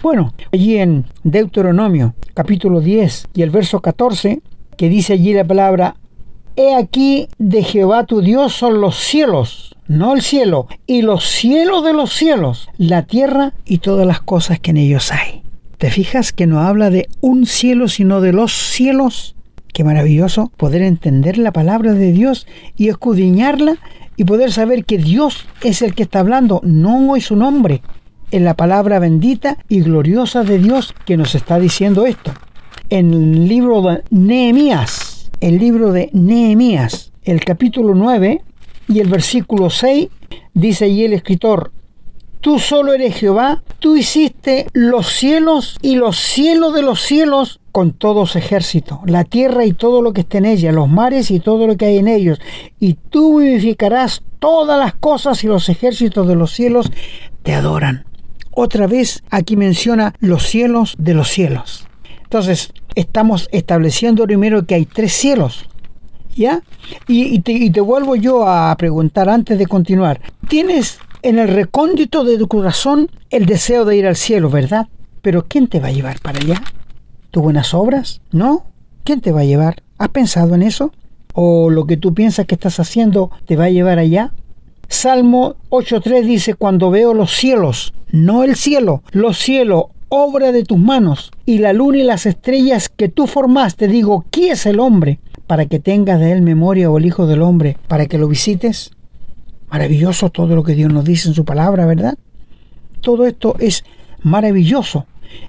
Bueno, 0.05 0.35
allí 0.53 0.77
en 0.77 1.07
Deuteronomio 1.23 2.15
capítulo 2.35 2.83
10 2.83 3.29
y 3.33 3.41
el 3.41 3.49
verso 3.49 3.81
14, 3.81 4.43
que 4.77 4.91
dice 4.91 5.15
allí 5.15 5.33
la 5.33 5.47
palabra, 5.47 5.97
He 6.57 6.75
aquí 6.75 7.27
de 7.39 7.63
Jehová 7.63 8.05
tu 8.05 8.21
Dios 8.21 8.53
son 8.53 8.83
los 8.83 8.97
cielos, 8.97 9.75
no 9.89 10.13
el 10.13 10.21
cielo, 10.21 10.67
y 10.87 11.01
los 11.01 11.25
cielos 11.25 11.83
de 11.85 11.95
los 11.95 12.13
cielos, 12.13 12.69
la 12.77 13.05
tierra 13.07 13.55
y 13.65 13.79
todas 13.79 14.07
las 14.07 14.21
cosas 14.21 14.61
que 14.61 14.73
en 14.73 14.77
ellos 14.77 15.11
hay. 15.11 15.43
¿Te 15.79 15.91
fijas 15.91 16.35
que 16.35 16.47
no 16.47 16.61
habla 16.61 16.91
de 16.91 17.09
un 17.23 17.47
cielo, 17.47 17.89
sino 17.89 18.21
de 18.21 18.35
los 18.35 18.53
cielos? 18.53 19.37
Qué 19.73 19.85
maravilloso 19.85 20.53
poder 20.59 20.83
entender 20.83 21.39
la 21.39 21.51
palabra 21.51 21.95
de 21.95 22.13
Dios 22.13 22.47
y 22.77 22.91
escudriñarla 22.91 23.79
y 24.19 24.25
poder 24.25 24.53
saber 24.53 24.85
que 24.85 24.99
Dios 24.99 25.47
es 25.63 25.81
el 25.81 25.95
que 25.95 26.03
está 26.03 26.21
hablando, 26.21 26.61
no 26.63 27.17
es 27.17 27.25
su 27.25 27.37
nombre 27.37 27.81
en 28.35 28.45
la 28.45 28.55
palabra 28.55 28.99
bendita 28.99 29.59
y 29.69 29.81
gloriosa 29.83 30.43
de 30.43 30.59
Dios 30.59 30.93
que 31.07 31.17
nos 31.17 31.37
está 31.37 31.61
diciendo 31.61 32.05
esto. 32.05 32.33
En 32.91 33.15
el 33.15 33.47
libro 33.47 33.81
de 33.81 34.03
Nehemías, 34.11 35.31
el 35.41 35.59
libro 35.59 35.93
de 35.93 36.11
Nehemías, 36.13 37.13
el 37.23 37.45
capítulo 37.45 37.95
9 37.95 38.43
y 38.89 38.99
el 38.99 39.07
versículo 39.07 39.71
6, 39.71 40.09
dice 40.53 40.87
allí 40.87 41.05
el 41.05 41.13
escritor, 41.13 41.71
Tú 42.41 42.59
solo 42.59 42.93
eres 42.93 43.15
Jehová, 43.15 43.63
tú 43.79 43.97
hiciste 43.97 44.67
los 44.73 45.13
cielos 45.13 45.79
y 45.81 45.95
los 45.95 46.19
cielos 46.19 46.75
de 46.75 46.83
los 46.83 47.03
cielos 47.03 47.61
con 47.71 47.93
todos 47.93 48.35
ejércitos, 48.35 48.99
la 49.07 49.23
tierra 49.23 49.65
y 49.65 49.75
todo 49.75 50.03
lo 50.03 50.13
que 50.13 50.23
está 50.23 50.39
en 50.39 50.47
ella, 50.47 50.73
los 50.73 50.89
mares 50.89 51.31
y 51.31 51.39
todo 51.39 51.69
lo 51.69 51.77
que 51.77 51.87
hay 51.87 51.99
en 51.99 52.09
ellos, 52.09 52.41
y 52.81 52.95
tú 52.95 53.39
vivificarás 53.39 54.25
todas 54.41 54.77
las 54.77 54.95
cosas 54.95 55.45
y 55.45 55.47
los 55.47 55.69
ejércitos 55.69 56.27
de 56.27 56.35
los 56.35 56.51
cielos 56.51 56.91
te 57.45 57.55
adoran 57.55 58.05
otra 58.55 58.87
vez 58.87 59.23
aquí 59.31 59.57
menciona 59.57 60.15
los 60.21 60.47
cielos 60.47 60.95
de 60.99 61.15
los 61.15 61.29
cielos. 61.29 61.87
Entonces, 62.23 62.73
estamos 62.95 63.49
estableciendo 63.53 64.25
primero 64.25 64.67
que 64.67 64.75
hay 64.75 64.87
tres 64.87 65.13
cielos. 65.13 65.69
¿Ya? 66.37 66.63
Y, 67.07 67.39
te, 67.41 67.81
vuelvo 67.81 68.17
yo 68.17 68.49
a 68.49 68.75
preguntar 68.77 69.29
antes 69.29 69.57
de 69.57 69.67
continuar. 69.67 70.21
Tienes 70.49 70.99
en 71.23 71.39
el 71.39 71.49
recóndito 71.49 72.25
de 72.25 72.37
tu 72.37 72.49
corazón 72.49 73.09
el 73.31 73.47
deseo 73.47 73.85
de 73.85 73.97
ir 73.97 74.07
al 74.07 74.17
cielo, 74.17 74.51
¿verdad? 74.51 74.89
Pero 75.23 75.47
¿quién 75.47 75.69
te 75.69 75.79
va 75.79 75.89
a 75.89 75.93
llevar 75.93 76.19
para 76.21 76.41
allá? 76.41 76.61
¿Tus 77.31 77.43
buenas 77.43 77.73
obras? 77.73 78.21
¿No? 78.33 78.67
¿Quién 79.05 79.21
te 79.21 79.31
va 79.31 79.43
a 79.43 79.45
llevar? 79.45 79.83
¿Has 79.97 80.09
pensado 80.09 80.57
en 80.57 80.63
eso? 80.63 80.93
o 81.35 81.69
lo 81.69 81.87
que 81.87 81.97
tú 81.97 82.15
piensas 82.15 82.47
que 82.47 82.55
estás 82.55 82.81
haciendo 82.81 83.31
te 83.45 83.57
va 83.57 83.65
a 83.65 83.71
llevar 83.71 83.99
allá? 83.99 84.33
Salmo 84.89 85.57
8.3 85.71 86.23
dice, 86.25 86.55
cuando 86.55 86.91
veo 86.91 87.15
los 87.15 87.33
cielos, 87.33 87.95
no 88.11 88.45
el 88.45 88.57
cielo, 88.57 89.03
los 89.13 89.39
cielos, 89.39 89.85
obra 90.09 90.53
de 90.53 90.65
tus 90.65 90.79
manos, 90.79 91.33
y 91.47 91.59
la 91.59 91.73
luna 91.73 91.99
y 91.99 92.03
las 92.03 92.27
estrellas 92.27 92.89
que 92.89 93.09
tú 93.09 93.27
formaste, 93.27 93.89
digo, 93.89 94.25
¿quién 94.31 94.53
es 94.53 94.67
el 94.67 94.79
hombre? 94.81 95.19
Para 95.47 95.67
que 95.67 95.81
tengas 95.81 96.21
de 96.21 96.33
él 96.33 96.43
memoria 96.43 96.91
o 96.91 96.99
el 96.99 97.07
Hijo 97.07 97.27
del 97.27 97.43
Hombre, 97.43 97.77
para 97.89 98.07
que 98.07 98.19
lo 98.19 98.29
visites. 98.29 98.93
Maravilloso 99.69 100.31
todo 100.31 100.55
lo 100.55 100.63
que 100.63 100.75
Dios 100.75 100.93
nos 100.93 101.05
dice 101.05 101.29
en 101.29 101.35
su 101.35 101.45
palabra, 101.45 101.85
¿verdad? 101.87 102.17
Todo 103.01 103.27
esto 103.27 103.57
es 103.59 103.85
maravilloso. 104.23 105.07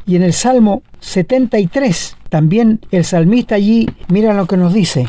Y 0.07 0.15
en 0.15 0.23
el 0.23 0.33
Salmo 0.33 0.81
73, 0.99 2.17
también 2.29 2.79
el 2.91 3.05
salmista 3.05 3.55
allí, 3.55 3.87
mira 4.09 4.33
lo 4.33 4.47
que 4.47 4.57
nos 4.57 4.73
dice. 4.73 5.07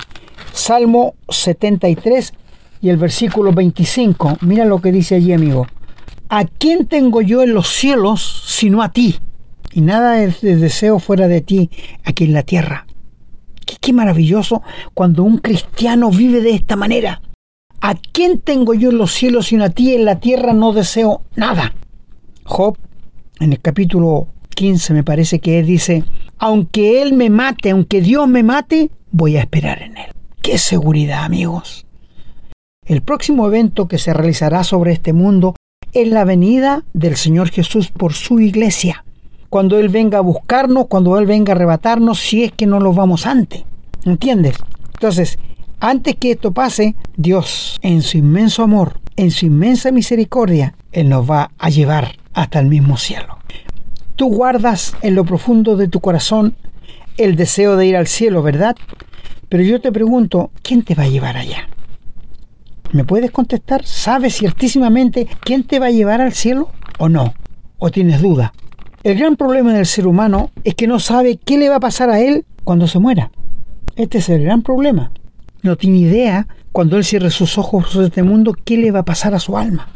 Salmo 0.53 1.15
73 1.29 2.33
y 2.81 2.89
el 2.91 2.97
versículo 2.97 3.53
25, 3.53 4.39
mira 4.43 4.65
lo 4.65 4.81
que 4.81 4.93
dice 4.93 5.17
allí, 5.17 5.33
amigo. 5.33 5.67
¿A 6.29 6.45
quién 6.45 6.87
tengo 6.87 7.21
yo 7.23 7.43
en 7.43 7.55
los 7.55 7.69
cielos 7.69 8.45
sino 8.47 8.83
a 8.83 8.91
ti? 8.91 9.17
Y 9.73 9.81
nada 9.81 10.23
es 10.23 10.41
de 10.41 10.57
deseo 10.57 10.99
fuera 10.99 11.29
de 11.29 11.41
ti 11.41 11.71
aquí 12.05 12.25
en 12.25 12.33
la 12.33 12.43
tierra. 12.43 12.87
Qué, 13.65 13.77
qué 13.81 13.93
maravilloso 13.93 14.63
cuando 14.95 15.23
un 15.23 15.39
cristiano 15.39 16.11
vive 16.11 16.41
de 16.41 16.51
esta 16.51 16.77
manera. 16.77 17.23
¿A 17.81 17.95
quién 17.95 18.41
tengo 18.41 18.75
yo 18.75 18.91
en 18.91 18.99
los 18.99 19.13
cielos 19.13 19.47
sino 19.47 19.65
a 19.65 19.71
ti? 19.71 19.95
En 19.95 20.05
la 20.05 20.19
tierra 20.19 20.53
no 20.53 20.73
deseo 20.73 21.23
nada. 21.37 21.75
Job, 22.45 22.77
en 23.39 23.53
el 23.53 23.61
capítulo 23.61 24.29
15 24.55 24.95
me 24.95 25.05
parece 25.05 25.39
que 25.41 25.59
él 25.59 25.67
dice, 25.67 26.05
aunque 26.39 27.03
Él 27.03 27.15
me 27.15 27.31
mate, 27.31 27.71
aunque 27.71 28.01
Dios 28.01 28.29
me 28.29 28.43
mate, 28.43 28.91
voy 29.11 29.37
a 29.37 29.41
esperar 29.41 29.83
en 29.83 29.97
Él. 29.97 30.13
¡Qué 30.43 30.59
seguridad, 30.59 31.25
amigos! 31.25 31.86
El 32.87 33.03
próximo 33.03 33.49
evento 33.49 33.89
que 33.89 33.99
se 33.99 34.15
realizará 34.15 34.63
sobre 34.63 34.93
este 34.93 35.13
mundo 35.13 35.57
es 35.93 36.07
la 36.07 36.25
venida 36.25 36.85
del 36.93 37.17
Señor 37.17 37.51
Jesús 37.51 37.89
por 37.89 38.13
su 38.13 38.39
iglesia. 38.39 39.05
Cuando 39.51 39.81
Él 39.81 39.89
venga 39.89 40.19
a 40.19 40.21
buscarnos, 40.21 40.87
cuando 40.87 41.19
Él 41.19 41.27
venga 41.27 41.53
a 41.53 41.57
arrebatarnos, 41.57 42.21
si 42.21 42.45
es 42.45 42.53
que 42.53 42.67
no 42.67 42.79
lo 42.79 42.93
vamos 42.93 43.27
antes. 43.27 43.65
¿Entiendes? 44.05 44.57
Entonces, 44.95 45.37
antes 45.81 46.15
que 46.15 46.31
esto 46.31 46.53
pase, 46.53 46.95
Dios, 47.17 47.77
en 47.83 48.03
su 48.03 48.19
inmenso 48.19 48.63
amor, 48.63 49.01
en 49.17 49.33
su 49.33 49.47
inmensa 49.47 49.91
misericordia, 49.91 50.77
Él 50.93 51.09
nos 51.09 51.29
va 51.29 51.51
a 51.59 51.71
llevar 51.71 52.13
hasta 52.35 52.61
el 52.61 52.67
mismo 52.67 52.99
cielo. 52.99 53.39
Tú 54.15 54.29
guardas 54.29 54.97
en 55.03 55.17
lo 55.17 55.25
profundo 55.25 55.77
de 55.77 55.89
tu 55.89 55.99
corazón 55.99 56.55
el 57.17 57.35
deseo 57.35 57.77
de 57.77 57.87
ir 57.87 57.97
al 57.97 58.07
cielo, 58.07 58.45
¿verdad? 58.45 58.77
Pero 59.49 59.65
yo 59.65 59.81
te 59.81 59.91
pregunto, 59.91 60.53
¿quién 60.63 60.83
te 60.83 60.95
va 60.95 61.03
a 61.03 61.09
llevar 61.09 61.37
allá? 61.37 61.67
¿Me 62.93 63.05
puedes 63.05 63.31
contestar? 63.31 63.85
¿Sabes 63.85 64.37
ciertísimamente 64.37 65.27
quién 65.41 65.65
te 65.65 65.79
va 65.79 65.87
a 65.87 65.91
llevar 65.91 66.21
al 66.21 66.33
cielo 66.33 66.71
o 66.99 67.09
no? 67.09 67.35
¿O 67.79 67.91
tienes 67.91 68.23
duda? 68.23 68.53
El 69.03 69.19
gran 69.19 69.37
problema 69.37 69.73
del 69.73 69.87
ser 69.87 70.07
humano 70.07 70.51
es 70.65 70.75
que 70.75 70.87
no 70.87 70.99
sabe 70.99 71.37
qué 71.37 71.59
le 71.59 71.69
va 71.69 71.77
a 71.77 71.81
pasar 71.81 72.11
a 72.11 72.21
él 72.21 72.45
cuando 72.65 72.87
se 72.87 72.99
muera. 72.99 73.31
Este 73.97 74.19
es 74.19 74.29
el 74.29 74.43
gran 74.43 74.63
problema. 74.63 75.11
No 75.63 75.77
tiene 75.77 75.99
idea 75.99 76.49
cuando 76.73 76.97
él 76.97 77.05
cierre 77.05 77.31
sus 77.31 77.59
ojos 77.59 77.91
sobre 77.91 78.07
este 78.07 78.23
mundo 78.23 78.55
qué 78.65 78.77
le 78.77 78.91
va 78.91 79.01
a 79.01 79.05
pasar 79.05 79.35
a 79.35 79.41
su 79.41 79.57
alma. 79.57 79.89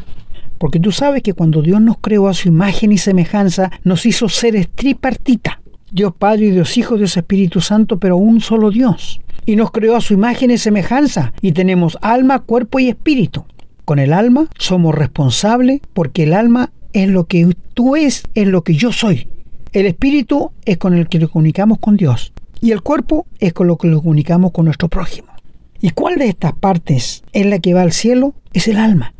Porque 0.58 0.80
tú 0.80 0.92
sabes 0.92 1.22
que 1.22 1.32
cuando 1.32 1.62
Dios 1.62 1.80
nos 1.80 1.98
creó 1.98 2.28
a 2.28 2.34
su 2.34 2.48
imagen 2.48 2.92
y 2.92 2.98
semejanza, 2.98 3.70
nos 3.82 4.04
hizo 4.04 4.28
seres 4.28 4.68
tripartita. 4.68 5.60
Dios 5.90 6.12
Padre 6.16 6.46
y 6.46 6.50
Dios 6.50 6.76
Hijo, 6.76 6.96
Dios 6.96 7.16
Espíritu 7.16 7.60
Santo, 7.60 7.98
pero 7.98 8.16
un 8.16 8.40
solo 8.40 8.70
Dios. 8.70 9.20
Y 9.46 9.56
nos 9.56 9.70
creó 9.70 9.96
a 9.96 10.00
su 10.00 10.14
imagen 10.14 10.50
y 10.50 10.58
semejanza. 10.58 11.32
Y 11.40 11.52
tenemos 11.52 11.98
alma, 12.02 12.40
cuerpo 12.40 12.78
y 12.78 12.88
espíritu. 12.88 13.44
Con 13.84 13.98
el 13.98 14.12
alma 14.12 14.48
somos 14.58 14.94
responsables 14.94 15.80
porque 15.92 16.24
el 16.24 16.34
alma 16.34 16.70
es 16.92 17.08
lo 17.08 17.24
que 17.24 17.54
tú 17.74 17.96
es, 17.96 18.24
es 18.34 18.46
lo 18.46 18.62
que 18.62 18.74
yo 18.74 18.92
soy. 18.92 19.28
El 19.72 19.86
espíritu 19.86 20.52
es 20.64 20.78
con 20.78 20.94
el 20.94 21.08
que 21.08 21.18
nos 21.18 21.30
comunicamos 21.30 21.78
con 21.78 21.96
Dios. 21.96 22.32
Y 22.60 22.72
el 22.72 22.82
cuerpo 22.82 23.26
es 23.38 23.52
con 23.52 23.66
lo 23.66 23.78
que 23.78 23.88
nos 23.88 24.02
comunicamos 24.02 24.52
con 24.52 24.66
nuestro 24.66 24.88
prójimo. 24.88 25.28
¿Y 25.80 25.90
cuál 25.90 26.16
de 26.16 26.28
estas 26.28 26.52
partes 26.52 27.22
es 27.32 27.46
la 27.46 27.58
que 27.58 27.74
va 27.74 27.82
al 27.82 27.92
cielo? 27.92 28.34
Es 28.52 28.68
el 28.68 28.76
alma. 28.76 29.14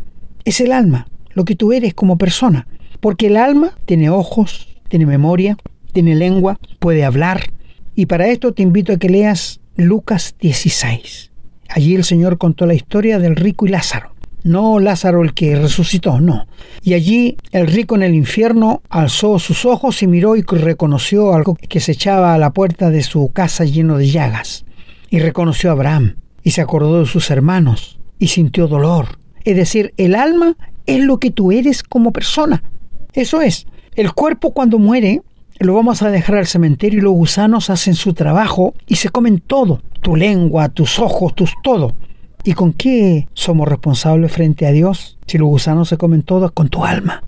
Es 0.45 0.61
el 0.61 0.73
alma 0.73 1.07
lo 1.35 1.45
que 1.45 1.57
tú 1.57 1.73
eres 1.73 1.95
como 1.95 2.19
persona. 2.19 2.67
Porque 3.01 3.29
el 3.29 3.37
alma 3.37 3.73
tiene 3.87 4.11
ojos, 4.11 4.69
tiene 4.89 5.07
memoria, 5.07 5.57
tiene 5.93 6.15
lengua, 6.15 6.59
puede 6.79 7.05
hablar. 7.05 7.51
Y 7.95 8.07
para 8.07 8.29
esto 8.29 8.53
te 8.53 8.63
invito 8.63 8.93
a 8.93 8.99
que 8.99 9.09
leas 9.09 9.60
Lucas 9.77 10.35
16. 10.41 11.31
Allí 11.69 11.95
el 11.95 12.05
Señor 12.05 12.39
contó 12.39 12.67
la 12.67 12.75
historia 12.75 13.19
del 13.19 13.37
rico 13.37 13.67
y 13.67 13.71
Lázaro. 13.71 14.15
No 14.43 14.81
Lázaro 14.81 15.23
el 15.23 15.35
que 15.35 15.55
resucitó, 15.57 16.21
no. 16.21 16.47
Y 16.83 16.95
allí 16.95 17.37
el 17.53 17.67
rico 17.67 17.95
en 17.95 18.03
el 18.03 18.15
infierno 18.15 18.83
alzó 18.89 19.39
sus 19.39 19.65
ojos 19.65 20.03
y 20.03 20.07
miró 20.07 20.37
y 20.37 20.43
reconoció 20.43 21.35
algo 21.35 21.55
que 21.55 21.81
se 21.81 21.93
echaba 21.93 22.35
a 22.35 22.39
la 22.39 22.51
puerta 22.51 22.91
de 22.91 23.03
su 23.03 23.29
casa 23.33 23.65
lleno 23.65 23.99
de 23.99 24.09
llagas. 24.09 24.65
Y 25.11 25.19
reconoció 25.21 25.71
a 25.71 25.73
Abraham 25.75 26.17
y 26.43 26.53
se 26.53 26.63
acordó 26.63 27.01
de 27.01 27.07
sus 27.07 27.31
hermanos 27.31 27.99
y 28.19 28.29
sintió 28.29 28.67
dolor. 28.67 29.19
Es 29.45 29.57
decir, 29.57 29.95
el 29.97 30.15
alma 30.15 30.57
es 30.87 31.01
lo 31.01 31.19
que 31.19 31.31
tú 31.31 31.53
eres 31.53 31.83
como 31.83 32.13
persona. 32.13 32.63
Eso 33.13 33.41
es. 33.41 33.67
El 33.95 34.13
cuerpo 34.13 34.53
cuando 34.53 34.79
muere 34.79 35.23
lo 35.61 35.75
vamos 35.75 36.03
a 36.03 36.11
dejar 36.11 36.37
al 36.37 36.47
cementerio 36.47 37.01
y 37.01 37.03
los 37.03 37.13
gusanos 37.13 37.69
hacen 37.69 37.95
su 37.95 38.15
trabajo 38.15 38.75
y 38.87 38.97
se 38.97 39.11
comen 39.11 39.41
todo. 39.41 39.83
Tu 40.01 40.17
lengua, 40.17 40.71
tus 40.71 40.99
ojos, 40.99 41.35
tus 41.35 41.53
todo. 41.63 41.95
¿Y 42.45 42.55
con 42.55 42.73
qué 42.73 43.29
somos 43.35 43.69
responsables 43.69 44.33
frente 44.33 44.67
a 44.67 44.73
Dios? 44.73 45.19
Si 45.27 45.37
los 45.37 45.49
gusanos 45.49 45.91
se 45.91 45.99
comen 45.99 46.23
todo, 46.23 46.51
con 46.53 46.71
tu 46.71 46.85
alma. 46.85 47.23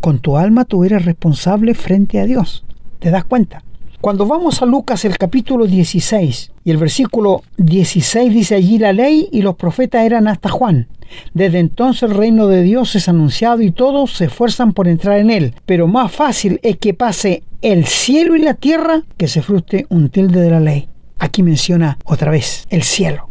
Con 0.00 0.18
tu 0.18 0.36
alma 0.36 0.64
tú 0.64 0.82
eres 0.82 1.04
responsable 1.04 1.74
frente 1.74 2.18
a 2.18 2.26
Dios. 2.26 2.64
¿Te 2.98 3.10
das 3.10 3.24
cuenta? 3.24 3.62
Cuando 4.04 4.26
vamos 4.26 4.60
a 4.60 4.66
Lucas 4.66 5.06
el 5.06 5.16
capítulo 5.16 5.64
16 5.64 6.52
y 6.62 6.70
el 6.70 6.76
versículo 6.76 7.42
16 7.56 8.34
dice 8.34 8.54
allí 8.54 8.76
la 8.76 8.92
ley 8.92 9.30
y 9.32 9.40
los 9.40 9.56
profetas 9.56 10.04
eran 10.04 10.28
hasta 10.28 10.50
Juan. 10.50 10.88
Desde 11.32 11.58
entonces 11.58 12.02
el 12.02 12.14
reino 12.14 12.46
de 12.46 12.62
Dios 12.62 12.94
es 12.96 13.08
anunciado 13.08 13.62
y 13.62 13.70
todos 13.70 14.12
se 14.12 14.26
esfuerzan 14.26 14.74
por 14.74 14.88
entrar 14.88 15.20
en 15.20 15.30
él. 15.30 15.54
Pero 15.64 15.86
más 15.86 16.12
fácil 16.12 16.60
es 16.62 16.76
que 16.76 16.92
pase 16.92 17.44
el 17.62 17.86
cielo 17.86 18.36
y 18.36 18.40
la 18.40 18.52
tierra 18.52 19.04
que 19.16 19.26
se 19.26 19.40
frustre 19.40 19.86
un 19.88 20.10
tilde 20.10 20.42
de 20.42 20.50
la 20.50 20.60
ley. 20.60 20.86
Aquí 21.18 21.42
menciona 21.42 21.96
otra 22.04 22.30
vez 22.30 22.66
el 22.68 22.82
cielo. 22.82 23.30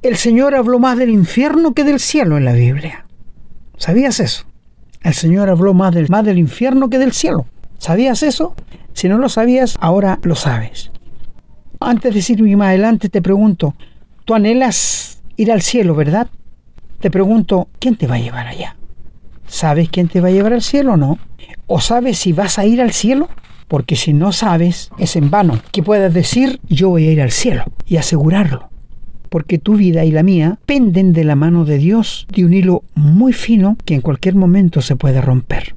El 0.00 0.16
Señor 0.16 0.54
habló 0.54 0.78
más 0.78 0.96
del 0.96 1.10
infierno 1.10 1.74
que 1.74 1.84
del 1.84 2.00
cielo 2.00 2.38
en 2.38 2.46
la 2.46 2.54
Biblia. 2.54 3.04
¿Sabías 3.76 4.20
eso? 4.20 4.46
El 5.02 5.12
Señor 5.12 5.50
habló 5.50 5.74
más 5.74 5.94
del, 5.94 6.08
más 6.08 6.24
del 6.24 6.38
infierno 6.38 6.88
que 6.88 6.98
del 6.98 7.12
cielo. 7.12 7.44
¿Sabías 7.84 8.22
eso? 8.22 8.54
Si 8.94 9.10
no 9.10 9.18
lo 9.18 9.28
sabías, 9.28 9.76
ahora 9.78 10.18
lo 10.22 10.36
sabes. 10.36 10.90
Antes 11.80 12.14
de 12.14 12.22
seguir 12.22 12.56
más 12.56 12.68
adelante, 12.68 13.10
te 13.10 13.20
pregunto, 13.20 13.74
tú 14.24 14.34
anhelas 14.34 15.20
ir 15.36 15.52
al 15.52 15.60
cielo, 15.60 15.94
¿verdad? 15.94 16.28
Te 17.00 17.10
pregunto, 17.10 17.68
¿quién 17.78 17.96
te 17.96 18.06
va 18.06 18.14
a 18.14 18.20
llevar 18.20 18.46
allá? 18.46 18.76
¿Sabes 19.46 19.90
quién 19.90 20.08
te 20.08 20.22
va 20.22 20.28
a 20.28 20.30
llevar 20.30 20.54
al 20.54 20.62
cielo 20.62 20.94
o 20.94 20.96
no? 20.96 21.18
¿O 21.66 21.82
sabes 21.82 22.16
si 22.16 22.32
vas 22.32 22.58
a 22.58 22.64
ir 22.64 22.80
al 22.80 22.92
cielo? 22.92 23.28
Porque 23.68 23.96
si 23.96 24.14
no 24.14 24.32
sabes, 24.32 24.90
es 24.96 25.14
en 25.14 25.30
vano 25.30 25.60
que 25.70 25.82
puedas 25.82 26.14
decir, 26.14 26.60
yo 26.66 26.88
voy 26.88 27.06
a 27.08 27.12
ir 27.12 27.20
al 27.20 27.32
cielo 27.32 27.64
y 27.86 27.98
asegurarlo. 27.98 28.70
Porque 29.28 29.58
tu 29.58 29.74
vida 29.74 30.06
y 30.06 30.10
la 30.10 30.22
mía 30.22 30.58
penden 30.64 31.12
de 31.12 31.24
la 31.24 31.36
mano 31.36 31.66
de 31.66 31.76
Dios 31.76 32.26
de 32.32 32.46
un 32.46 32.54
hilo 32.54 32.82
muy 32.94 33.34
fino 33.34 33.76
que 33.84 33.94
en 33.94 34.00
cualquier 34.00 34.36
momento 34.36 34.80
se 34.80 34.96
puede 34.96 35.20
romper. 35.20 35.76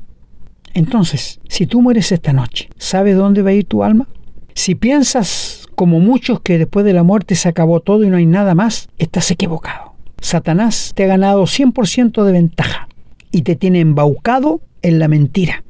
Entonces, 0.78 1.40
si 1.50 1.66
tú 1.66 1.82
mueres 1.82 2.12
esta 2.12 2.34
noche, 2.34 2.70
¿sabe 2.78 3.14
dónde 3.14 3.42
va 3.42 3.50
a 3.50 3.54
ir 3.54 3.66
tu 3.66 3.84
alma? 3.84 4.08
Si 4.54 4.76
piensas, 4.76 5.66
como 5.74 6.00
muchos, 6.00 6.40
que 6.42 6.60
después 6.60 6.86
de 6.86 6.94
la 6.94 7.02
muerte 7.02 7.34
se 7.34 7.50
acabó 7.50 7.80
todo 7.80 8.04
y 8.04 8.12
no 8.12 8.18
hay 8.18 8.28
nada 8.28 8.54
más, 8.54 8.88
estás 9.00 9.32
equivocado. 9.32 9.96
Satanás 10.22 10.92
te 10.94 11.04
ha 11.04 11.08
ganado 11.08 11.46
100% 11.46 12.24
de 12.24 12.32
ventaja 12.32 12.90
y 13.32 13.42
te 13.42 13.56
tiene 13.56 13.80
embaucado 13.80 14.62
en 14.84 15.00
la 15.00 15.08
mentira. 15.08 15.64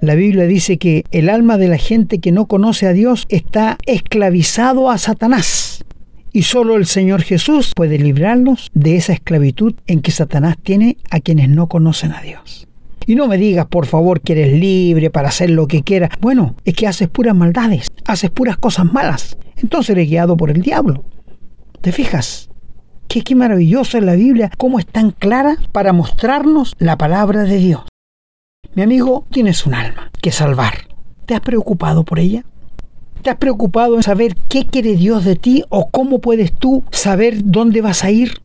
La 0.00 0.14
Biblia 0.14 0.44
dice 0.44 0.76
que 0.76 1.06
el 1.10 1.30
alma 1.30 1.56
de 1.56 1.68
la 1.68 1.78
gente 1.78 2.18
que 2.18 2.30
no 2.30 2.44
conoce 2.44 2.86
a 2.86 2.92
Dios 2.92 3.24
está 3.30 3.78
esclavizado 3.86 4.90
a 4.90 4.98
Satanás. 4.98 5.86
Y 6.34 6.42
solo 6.42 6.76
el 6.76 6.84
Señor 6.84 7.22
Jesús 7.22 7.72
puede 7.74 7.96
librarnos 7.96 8.70
de 8.74 8.96
esa 8.96 9.14
esclavitud 9.14 9.72
en 9.86 10.02
que 10.02 10.10
Satanás 10.10 10.56
tiene 10.62 10.98
a 11.08 11.20
quienes 11.20 11.48
no 11.48 11.66
conocen 11.66 12.12
a 12.12 12.20
Dios. 12.20 12.68
Y 13.06 13.14
no 13.14 13.26
me 13.26 13.36
digas, 13.36 13.66
por 13.66 13.86
favor, 13.86 14.20
que 14.20 14.32
eres 14.32 14.52
libre 14.58 15.10
para 15.10 15.28
hacer 15.28 15.50
lo 15.50 15.66
que 15.66 15.82
quieras. 15.82 16.10
Bueno, 16.20 16.54
es 16.64 16.74
que 16.74 16.86
haces 16.86 17.08
puras 17.08 17.34
maldades, 17.34 17.88
haces 18.06 18.30
puras 18.30 18.56
cosas 18.56 18.90
malas. 18.90 19.36
Entonces 19.56 19.90
eres 19.90 20.08
guiado 20.08 20.36
por 20.36 20.50
el 20.50 20.62
diablo. 20.62 21.04
¿Te 21.80 21.92
fijas? 21.92 22.48
Qué, 23.08 23.22
qué 23.22 23.34
maravilloso 23.34 23.98
es 23.98 24.04
la 24.04 24.14
Biblia, 24.14 24.50
cómo 24.56 24.78
es 24.78 24.86
tan 24.86 25.10
clara 25.10 25.56
para 25.72 25.92
mostrarnos 25.92 26.74
la 26.78 26.96
palabra 26.96 27.42
de 27.42 27.58
Dios. 27.58 27.82
Mi 28.74 28.82
amigo, 28.82 29.26
tienes 29.30 29.66
un 29.66 29.74
alma 29.74 30.10
que 30.20 30.32
salvar. 30.32 30.88
¿Te 31.26 31.34
has 31.34 31.40
preocupado 31.40 32.04
por 32.04 32.18
ella? 32.18 32.44
¿Te 33.22 33.30
has 33.30 33.36
preocupado 33.36 33.96
en 33.96 34.02
saber 34.02 34.36
qué 34.48 34.66
quiere 34.66 34.96
Dios 34.96 35.24
de 35.24 35.36
ti 35.36 35.64
o 35.68 35.88
cómo 35.90 36.20
puedes 36.20 36.52
tú 36.52 36.82
saber 36.90 37.42
dónde 37.44 37.80
vas 37.80 38.04
a 38.04 38.10
ir? 38.10 38.42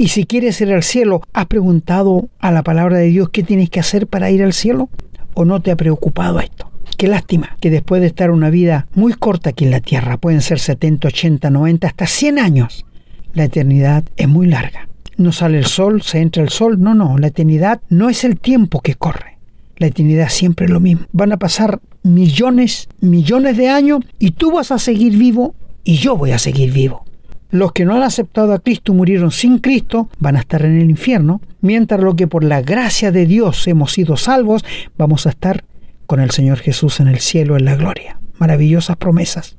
Y 0.00 0.08
si 0.08 0.26
quieres 0.26 0.60
ir 0.60 0.72
al 0.72 0.84
cielo, 0.84 1.22
¿has 1.32 1.46
preguntado 1.46 2.28
a 2.38 2.52
la 2.52 2.62
palabra 2.62 2.98
de 2.98 3.08
Dios 3.08 3.30
qué 3.30 3.42
tienes 3.42 3.68
que 3.68 3.80
hacer 3.80 4.06
para 4.06 4.30
ir 4.30 4.44
al 4.44 4.52
cielo? 4.52 4.88
¿O 5.34 5.44
no 5.44 5.60
te 5.60 5.72
ha 5.72 5.76
preocupado 5.76 6.38
esto? 6.38 6.70
Qué 6.96 7.08
lástima 7.08 7.56
que 7.60 7.68
después 7.68 8.00
de 8.00 8.06
estar 8.06 8.30
una 8.30 8.48
vida 8.48 8.86
muy 8.94 9.12
corta 9.12 9.50
aquí 9.50 9.64
en 9.64 9.72
la 9.72 9.80
tierra, 9.80 10.16
pueden 10.16 10.40
ser 10.40 10.60
70, 10.60 11.08
80, 11.08 11.50
90, 11.50 11.88
hasta 11.88 12.06
100 12.06 12.38
años, 12.38 12.86
la 13.34 13.44
eternidad 13.44 14.04
es 14.16 14.28
muy 14.28 14.46
larga. 14.46 14.88
No 15.16 15.32
sale 15.32 15.58
el 15.58 15.66
sol, 15.66 16.00
se 16.02 16.20
entra 16.20 16.44
el 16.44 16.50
sol, 16.50 16.80
no, 16.80 16.94
no, 16.94 17.18
la 17.18 17.26
eternidad 17.26 17.80
no 17.88 18.08
es 18.08 18.22
el 18.22 18.38
tiempo 18.38 18.80
que 18.82 18.94
corre. 18.94 19.38
La 19.78 19.88
eternidad 19.88 20.28
siempre 20.28 20.66
es 20.66 20.72
lo 20.72 20.78
mismo. 20.78 21.06
Van 21.10 21.32
a 21.32 21.38
pasar 21.38 21.80
millones, 22.04 22.88
millones 23.00 23.56
de 23.56 23.68
años 23.68 24.04
y 24.20 24.30
tú 24.30 24.52
vas 24.52 24.70
a 24.70 24.78
seguir 24.78 25.16
vivo 25.16 25.56
y 25.82 25.96
yo 25.96 26.16
voy 26.16 26.30
a 26.30 26.38
seguir 26.38 26.72
vivo. 26.72 27.04
Los 27.50 27.72
que 27.72 27.86
no 27.86 27.96
han 27.96 28.02
aceptado 28.02 28.52
a 28.52 28.58
Cristo 28.58 28.92
murieron 28.92 29.30
sin 29.30 29.58
Cristo, 29.58 30.10
van 30.18 30.36
a 30.36 30.40
estar 30.40 30.64
en 30.64 30.78
el 30.78 30.90
infierno, 30.90 31.40
mientras 31.62 32.00
lo 32.00 32.14
que 32.14 32.26
por 32.26 32.44
la 32.44 32.60
gracia 32.60 33.10
de 33.10 33.24
Dios 33.24 33.66
hemos 33.66 33.92
sido 33.92 34.18
salvos, 34.18 34.64
vamos 34.98 35.26
a 35.26 35.30
estar 35.30 35.64
con 36.06 36.20
el 36.20 36.30
Señor 36.30 36.58
Jesús 36.58 37.00
en 37.00 37.08
el 37.08 37.20
cielo, 37.20 37.56
en 37.56 37.64
la 37.64 37.74
gloria. 37.74 38.18
Maravillosas 38.38 38.96
promesas. 38.96 39.56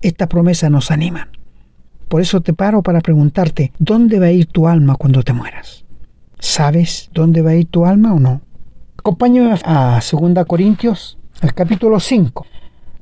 Estas 0.00 0.28
promesas 0.28 0.70
nos 0.70 0.90
animan. 0.90 1.28
Por 2.08 2.20
eso 2.20 2.40
te 2.40 2.52
paro 2.52 2.82
para 2.82 3.00
preguntarte, 3.00 3.72
¿dónde 3.78 4.18
va 4.20 4.26
a 4.26 4.32
ir 4.32 4.46
tu 4.46 4.68
alma 4.68 4.94
cuando 4.96 5.22
te 5.22 5.32
mueras? 5.32 5.84
¿Sabes 6.38 7.10
dónde 7.14 7.42
va 7.42 7.50
a 7.50 7.56
ir 7.56 7.66
tu 7.66 7.84
alma 7.84 8.14
o 8.14 8.20
no? 8.20 8.42
Acompáñame 8.98 9.58
a 9.64 10.00
2 10.00 10.46
Corintios, 10.46 11.18
el 11.40 11.54
capítulo 11.54 11.98
5. 11.98 12.46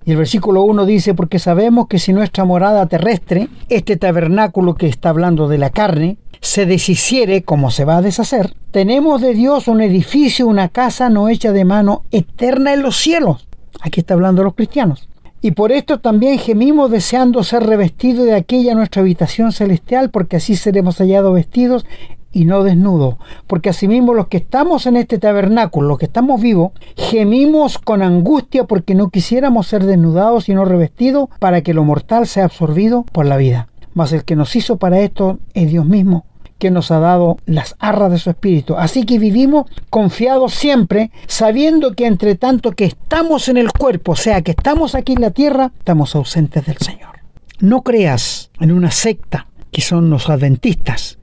Y 0.05 0.13
el 0.13 0.17
versículo 0.17 0.63
1 0.63 0.87
dice, 0.87 1.15
porque 1.15 1.39
sabemos 1.39 1.87
que 1.87 1.99
si 1.99 2.13
nuestra 2.13 2.45
morada 2.45 2.87
terrestre, 2.87 3.49
este 3.69 3.97
tabernáculo 3.97 4.75
que 4.75 4.87
está 4.87 5.11
hablando 5.11 5.47
de 5.47 5.59
la 5.59 5.71
carne, 5.71 6.17
se 6.41 6.65
deshiciere 6.65 7.43
como 7.43 7.71
se 7.71 7.85
va 7.85 7.99
a 7.99 8.03
deshacer, 8.03 8.55
tenemos 8.71 9.21
de 9.21 9.35
Dios 9.35 9.69
un 9.69 9.83
edificio, 9.83 10.47
una 10.47 10.69
casa 10.69 11.11
no 11.11 11.29
hecha 11.29 11.53
de 11.53 11.67
mano, 11.67 12.05
eterna 12.11 12.73
en 12.73 12.83
los 12.83 12.97
cielos. 12.97 13.47
Aquí 13.83 14.01
está 14.01 14.15
hablando 14.15 14.43
los 14.43 14.55
cristianos. 14.55 15.09
Y 15.43 15.53
por 15.53 15.73
esto 15.73 16.01
también 16.01 16.39
gemimos 16.39 16.91
deseando 16.91 17.43
ser 17.45 17.63
revestidos 17.63 18.27
de 18.27 18.35
aquella 18.35 18.75
nuestra 18.75 19.01
habitación 19.01 19.53
celestial, 19.53 20.11
porque 20.11 20.37
así 20.37 20.55
seremos 20.55 20.99
hallados 20.99 21.33
vestidos 21.35 21.87
y 22.33 22.45
no 22.45 22.63
desnudos. 22.63 23.17
Porque 23.47 23.71
asimismo 23.71 24.15
los 24.15 24.29
que 24.29 24.39
estamos 24.39 24.87
en 24.87 24.97
este 24.97 25.19
tabernáculo, 25.19 25.89
los 25.89 25.99
que 25.99 26.07
estamos 26.07 26.41
vivos, 26.41 26.73
gemimos 26.97 27.79
con 27.79 28.03
angustia 28.03 28.65
porque 28.65 28.95
no 28.95 29.11
quisiéramos 29.11 29.67
ser 29.67 29.85
desnudados 29.85 30.49
y 30.49 30.55
no 30.55 30.65
revestidos 30.65 31.29
para 31.39 31.63
que 31.63 31.75
lo 31.75 31.85
mortal 31.85 32.27
sea 32.27 32.45
absorbido 32.45 33.05
por 33.13 33.27
la 33.27 33.37
vida. 33.37 33.69
Mas 33.95 34.13
el 34.13 34.25
que 34.25 34.37
nos 34.37 34.55
hizo 34.57 34.77
para 34.77 35.01
esto 35.01 35.39
es 35.55 35.71
Dios 35.71 35.85
mismo, 35.85 36.25
que 36.59 36.71
nos 36.71 36.91
ha 36.91 37.01
dado 37.01 37.39
las 37.47 37.75
arras 37.81 38.13
de 38.13 38.19
su 38.19 38.31
espíritu. 38.31 38.77
Así 38.77 39.05
que 39.05 39.19
vivimos 39.19 39.67
confiados 39.89 40.55
siempre, 40.55 41.11
sabiendo 41.27 41.95
que 41.95 42.07
entre 42.07 42.37
tanto 42.37 42.73
que 42.73 42.85
estamos 42.85 43.49
en 43.49 43.57
el 43.57 43.73
cuerpo, 43.73 44.13
o 44.13 44.17
sea, 44.17 44.43
que 44.43 44.53
estamos 44.53 44.95
aquí 44.95 45.15
en 45.15 45.23
la 45.23 45.31
tierra, 45.31 45.73
estamos 45.79 46.15
ausentes 46.15 46.67
del 46.67 46.77
Señor. 46.77 47.19
No 47.59 47.83
creas 47.83 48.51
en 48.61 48.71
una 48.71 48.91
secta 48.91 49.49
que 49.73 49.83
son 49.83 50.11
los 50.11 50.29
adventistas, 50.31 51.19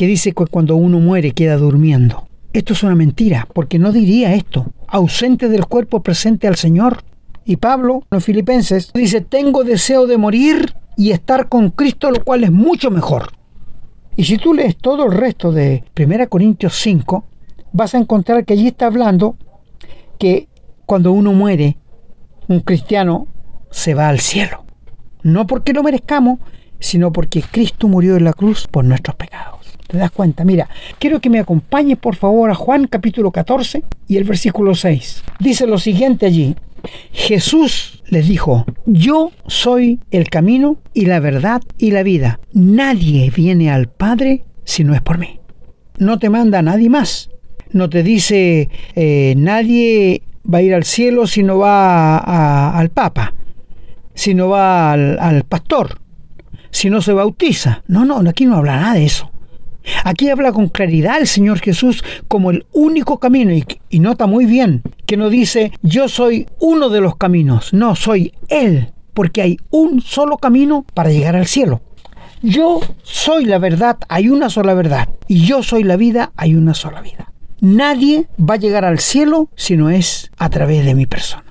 que 0.00 0.06
dice 0.06 0.32
que 0.32 0.46
cuando 0.46 0.76
uno 0.76 0.98
muere 0.98 1.32
queda 1.32 1.58
durmiendo. 1.58 2.26
Esto 2.54 2.72
es 2.72 2.82
una 2.82 2.94
mentira, 2.94 3.46
porque 3.52 3.78
no 3.78 3.92
diría 3.92 4.32
esto. 4.32 4.72
Ausente 4.86 5.50
del 5.50 5.66
cuerpo 5.66 6.02
presente 6.02 6.48
al 6.48 6.56
Señor. 6.56 7.02
Y 7.44 7.58
Pablo, 7.58 8.04
los 8.10 8.24
Filipenses, 8.24 8.92
dice, 8.94 9.20
tengo 9.20 9.62
deseo 9.62 10.06
de 10.06 10.16
morir 10.16 10.74
y 10.96 11.10
estar 11.10 11.50
con 11.50 11.68
Cristo, 11.68 12.10
lo 12.10 12.24
cual 12.24 12.44
es 12.44 12.50
mucho 12.50 12.90
mejor. 12.90 13.32
Y 14.16 14.24
si 14.24 14.38
tú 14.38 14.54
lees 14.54 14.78
todo 14.78 15.04
el 15.04 15.12
resto 15.12 15.52
de 15.52 15.84
1 15.94 16.30
Corintios 16.30 16.76
5, 16.80 17.26
vas 17.74 17.94
a 17.94 17.98
encontrar 17.98 18.46
que 18.46 18.54
allí 18.54 18.68
está 18.68 18.86
hablando 18.86 19.36
que 20.18 20.48
cuando 20.86 21.12
uno 21.12 21.34
muere, 21.34 21.76
un 22.48 22.60
cristiano 22.60 23.26
se 23.70 23.92
va 23.92 24.08
al 24.08 24.20
cielo. 24.20 24.64
No 25.22 25.46
porque 25.46 25.74
lo 25.74 25.82
merezcamos, 25.82 26.38
sino 26.78 27.12
porque 27.12 27.42
Cristo 27.42 27.86
murió 27.86 28.16
en 28.16 28.24
la 28.24 28.32
cruz 28.32 28.66
por 28.66 28.86
nuestros 28.86 29.16
pecados. 29.16 29.59
¿Te 29.90 29.98
das 29.98 30.12
cuenta? 30.12 30.44
Mira, 30.44 30.68
quiero 31.00 31.20
que 31.20 31.28
me 31.28 31.40
acompañes 31.40 31.98
por 31.98 32.14
favor 32.14 32.48
a 32.48 32.54
Juan 32.54 32.86
capítulo 32.86 33.32
14 33.32 33.82
y 34.06 34.16
el 34.18 34.24
versículo 34.24 34.76
6. 34.76 35.24
Dice 35.40 35.66
lo 35.66 35.78
siguiente 35.78 36.26
allí. 36.26 36.54
Jesús 37.12 38.00
les 38.06 38.28
dijo, 38.28 38.64
yo 38.86 39.32
soy 39.48 39.98
el 40.12 40.30
camino 40.30 40.76
y 40.94 41.06
la 41.06 41.18
verdad 41.18 41.60
y 41.76 41.90
la 41.90 42.04
vida. 42.04 42.38
Nadie 42.52 43.32
viene 43.34 43.72
al 43.72 43.88
Padre 43.88 44.44
si 44.64 44.84
no 44.84 44.94
es 44.94 45.02
por 45.02 45.18
mí. 45.18 45.40
No 45.98 46.20
te 46.20 46.30
manda 46.30 46.62
nadie 46.62 46.88
más. 46.88 47.28
No 47.72 47.90
te 47.90 48.04
dice 48.04 48.68
eh, 48.94 49.34
nadie 49.36 50.22
va 50.52 50.58
a 50.58 50.62
ir 50.62 50.72
al 50.72 50.84
cielo 50.84 51.26
si 51.26 51.42
no 51.42 51.58
va 51.58 52.68
al 52.68 52.90
Papa, 52.90 53.34
si 54.14 54.34
no 54.34 54.50
va 54.50 54.92
al, 54.92 55.18
al 55.18 55.42
pastor, 55.42 55.98
si 56.70 56.90
no 56.90 57.02
se 57.02 57.12
bautiza. 57.12 57.82
No, 57.88 58.04
no, 58.04 58.20
aquí 58.28 58.46
no 58.46 58.56
habla 58.56 58.76
nada 58.76 58.94
de 58.94 59.04
eso. 59.04 59.30
Aquí 60.04 60.28
habla 60.28 60.52
con 60.52 60.68
claridad 60.68 61.18
el 61.20 61.26
Señor 61.26 61.60
Jesús 61.60 62.04
como 62.28 62.50
el 62.50 62.66
único 62.72 63.18
camino 63.18 63.52
y, 63.52 64.00
nota 64.00 64.26
muy 64.26 64.46
bien 64.46 64.82
que 65.06 65.16
no 65.16 65.28
dice 65.28 65.72
yo 65.82 66.08
soy 66.08 66.46
uno 66.58 66.88
de 66.88 67.00
los 67.00 67.16
caminos, 67.16 67.72
no, 67.72 67.96
soy 67.96 68.32
Él, 68.48 68.92
porque 69.14 69.42
hay 69.42 69.56
un 69.70 70.00
solo 70.00 70.38
camino 70.38 70.84
para 70.94 71.10
llegar 71.10 71.36
al 71.36 71.46
cielo. 71.46 71.80
Yo 72.42 72.80
soy 73.02 73.44
la 73.44 73.58
verdad, 73.58 73.98
hay 74.08 74.30
una 74.30 74.48
sola 74.48 74.72
verdad, 74.72 75.08
y 75.28 75.44
yo 75.44 75.62
soy 75.62 75.84
la 75.84 75.96
vida, 75.96 76.32
hay 76.36 76.54
una 76.54 76.72
sola 76.72 77.02
vida. 77.02 77.32
Nadie 77.60 78.28
va 78.38 78.54
a 78.54 78.58
llegar 78.58 78.86
al 78.86 79.00
cielo 79.00 79.50
si 79.54 79.76
no 79.76 79.90
es 79.90 80.30
a 80.38 80.48
través 80.48 80.86
de 80.86 80.94
mi 80.94 81.04
persona 81.04 81.49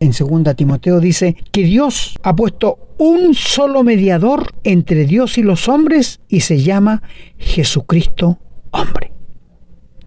en 0.00 0.12
2 0.12 0.56
Timoteo 0.56 1.00
dice 1.00 1.36
que 1.52 1.62
Dios 1.62 2.16
ha 2.22 2.34
puesto 2.36 2.78
un 2.98 3.34
solo 3.34 3.82
mediador 3.82 4.54
entre 4.64 5.04
Dios 5.04 5.38
y 5.38 5.42
los 5.42 5.68
hombres 5.68 6.20
y 6.28 6.40
se 6.40 6.62
llama 6.62 7.02
Jesucristo 7.38 8.38
hombre. 8.70 9.12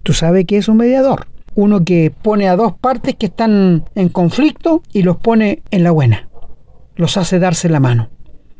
¿Tú 0.03 0.13
sabes 0.13 0.45
qué 0.45 0.57
es 0.57 0.67
un 0.67 0.77
mediador? 0.77 1.27
Uno 1.55 1.83
que 1.83 2.11
pone 2.11 2.47
a 2.47 2.55
dos 2.55 2.73
partes 2.73 3.15
que 3.15 3.27
están 3.27 3.85
en 3.95 4.09
conflicto 4.09 4.81
y 4.93 5.03
los 5.03 5.17
pone 5.17 5.61
en 5.71 5.83
la 5.83 5.91
buena. 5.91 6.29
Los 6.95 7.17
hace 7.17 7.39
darse 7.39 7.69
la 7.69 7.79
mano. 7.79 8.09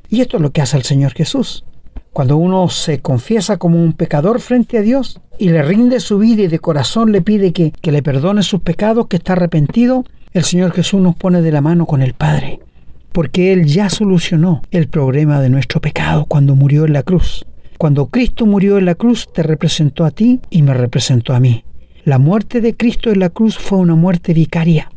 Y 0.09 0.21
esto 0.21 0.37
es 0.37 0.43
lo 0.43 0.51
que 0.51 0.61
hace 0.61 0.77
el 0.77 0.83
Señor 0.83 1.13
Jesús. 1.13 1.65
Cuando 2.11 2.37
uno 2.37 2.67
se 2.69 2.99
confiesa 2.99 3.57
como 3.57 3.81
un 3.81 3.93
pecador 3.93 4.41
frente 4.41 4.79
a 4.79 4.81
Dios 4.81 5.21
y 5.37 5.49
le 5.49 5.61
rinde 5.61 5.99
su 5.99 6.17
vida 6.17 6.43
y 6.43 6.47
de 6.47 6.59
corazón 6.59 7.11
le 7.11 7.21
pide 7.21 7.53
que, 7.53 7.71
que 7.71 7.91
le 7.91 8.01
perdone 8.01 8.43
sus 8.43 8.61
pecados, 8.61 9.07
que 9.07 9.17
está 9.17 9.33
arrepentido, 9.33 10.03
el 10.33 10.43
Señor 10.43 10.71
Jesús 10.71 11.01
nos 11.01 11.15
pone 11.15 11.41
de 11.41 11.51
la 11.51 11.61
mano 11.61 11.85
con 11.85 12.01
el 12.01 12.13
Padre, 12.13 12.59
porque 13.11 13.51
Él 13.51 13.65
ya 13.65 13.89
solucionó 13.89 14.61
el 14.71 14.87
problema 14.87 15.41
de 15.41 15.49
nuestro 15.49 15.81
pecado 15.81 16.25
cuando 16.25 16.55
murió 16.55 16.85
en 16.85 16.93
la 16.93 17.03
cruz. 17.03 17.45
Cuando 17.77 18.07
Cristo 18.07 18.45
murió 18.45 18.77
en 18.77 18.85
la 18.85 18.95
cruz, 18.95 19.29
te 19.33 19.41
representó 19.41 20.05
a 20.05 20.11
ti 20.11 20.39
y 20.49 20.61
me 20.61 20.73
representó 20.73 21.33
a 21.33 21.39
mí. 21.39 21.63
La 22.03 22.19
muerte 22.19 22.61
de 22.61 22.75
Cristo 22.75 23.09
en 23.09 23.19
la 23.19 23.29
cruz 23.29 23.57
fue 23.57 23.79
una 23.79 23.95
muerte 23.95 24.33
vicaria. 24.33 24.91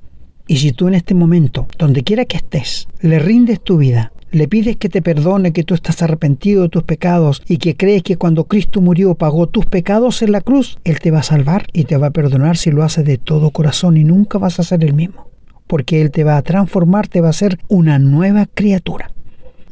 Y 0.47 0.57
si 0.57 0.73
tú 0.73 0.89
en 0.89 0.95
este 0.95 1.15
momento, 1.15 1.67
donde 1.79 2.03
quiera 2.03 2.25
que 2.25 2.37
estés, 2.37 2.89
le 3.01 3.19
rindes 3.19 3.61
tu 3.61 3.79
vida, 3.79 4.13
le 4.31 4.49
pides 4.49 4.77
que 4.77 4.89
te 4.89 5.03
perdone, 5.03 5.53
que 5.53 5.65
tú 5.65 5.75
estás 5.75 6.03
arrepentido 6.03 6.63
de 6.63 6.69
tus 6.69 6.83
pecados 6.83 7.43
y 7.49 7.59
que 7.59 7.77
crees 7.77 8.03
que 8.03 8.17
cuando 8.17 8.45
Cristo 8.45 8.81
murió 8.81 9.15
pagó 9.15 9.47
tus 9.47 9.67
pecados 9.67 10.23
en 10.23 10.33
la 10.33 10.41
cruz, 10.41 10.79
Él 10.85 11.01
te 11.01 11.11
va 11.11 11.21
a 11.21 11.25
salvar 11.25 11.67
y 11.73 11.85
te 11.85 11.97
va 11.97 12.09
a 12.09 12.13
perdonar 12.13 12.57
si 12.57 12.71
lo 12.71 12.83
haces 12.83 13.05
de 13.05 13.19
todo 13.19 13.51
corazón 13.51 13.97
y 13.97 14.05
nunca 14.05 14.39
vas 14.39 14.59
a 14.59 14.65
ser 14.65 14.85
el 14.85 14.95
mismo 14.95 15.33
porque 15.73 16.03
Él 16.03 16.11
te 16.11 16.23
va 16.23 16.37
a 16.37 16.43
transformar, 16.43 17.09
te 17.09 17.23
va 17.23 17.29
a 17.29 17.31
hacer 17.31 17.59
una 17.67 17.99
nueva 17.99 18.45
criatura. 18.45 19.11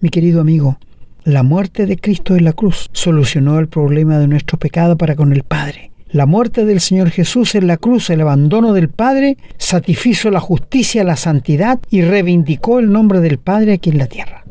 Mi 0.01 0.09
querido 0.09 0.41
amigo, 0.41 0.79
la 1.25 1.43
muerte 1.43 1.85
de 1.85 1.99
Cristo 1.99 2.37
en 2.37 2.45
la 2.45 2.55
cruz 2.55 2.89
solucionó 2.93 3.59
el 3.59 3.69
problema 3.69 4.19
de 4.19 4.27
nuestro 4.27 4.59
pecado 4.59 4.97
para 4.97 5.15
con 5.15 5.31
el 5.31 5.43
Padre. 5.43 5.91
La 6.13 6.27
muerte 6.27 6.65
del 6.65 6.81
Señor 6.81 7.11
Jesús 7.11 7.55
en 7.55 7.67
la 7.67 7.77
cruz, 7.77 8.11
el 8.11 8.21
abandono 8.21 8.73
del 8.73 8.89
Padre, 8.89 9.37
satisfizo 9.59 10.31
la 10.31 10.41
justicia, 10.41 11.05
la 11.05 11.17
santidad 11.17 11.79
y 11.89 12.03
reivindicó 12.03 12.81
el 12.81 12.91
nombre 12.91 13.21
del 13.21 13.39
Padre 13.39 13.75
aquí 13.75 13.91
en 13.91 13.99
la 13.99 14.07
tierra. 14.07 14.45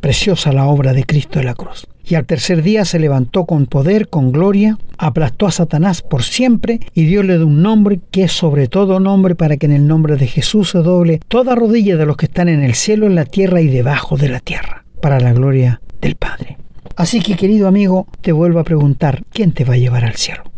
Preciosa 0.00 0.52
la 0.52 0.66
obra 0.66 0.92
de 0.92 1.04
Cristo 1.04 1.40
en 1.40 1.46
la 1.46 1.54
cruz 1.54 1.86
y 2.04 2.14
al 2.14 2.26
tercer 2.26 2.62
día 2.62 2.84
se 2.84 2.98
levantó 2.98 3.46
con 3.46 3.66
poder, 3.66 4.08
con 4.08 4.32
gloria, 4.32 4.78
aplastó 4.98 5.46
a 5.46 5.52
Satanás 5.52 6.02
por 6.02 6.22
siempre 6.22 6.80
y 6.94 7.04
diosle 7.04 7.38
de 7.38 7.44
un 7.44 7.62
nombre 7.62 8.00
que 8.10 8.24
es 8.24 8.32
sobre 8.32 8.68
todo 8.68 9.00
nombre 9.00 9.34
para 9.34 9.56
que 9.56 9.66
en 9.66 9.72
el 9.72 9.86
nombre 9.86 10.16
de 10.16 10.26
Jesús 10.26 10.70
se 10.70 10.78
doble 10.78 11.20
toda 11.28 11.54
rodilla 11.54 11.96
de 11.96 12.06
los 12.06 12.16
que 12.16 12.26
están 12.26 12.48
en 12.48 12.62
el 12.62 12.74
cielo, 12.74 13.06
en 13.06 13.14
la 13.14 13.24
tierra 13.24 13.60
y 13.60 13.68
debajo 13.68 14.16
de 14.16 14.28
la 14.28 14.40
tierra, 14.40 14.84
para 15.00 15.20
la 15.20 15.32
gloria 15.32 15.80
del 16.00 16.16
Padre. 16.16 16.58
Así 16.96 17.20
que 17.20 17.36
querido 17.36 17.68
amigo, 17.68 18.06
te 18.20 18.32
vuelvo 18.32 18.58
a 18.58 18.64
preguntar, 18.64 19.24
¿quién 19.32 19.52
te 19.52 19.64
va 19.64 19.74
a 19.74 19.78
llevar 19.78 20.04
al 20.04 20.14
cielo? 20.14 20.51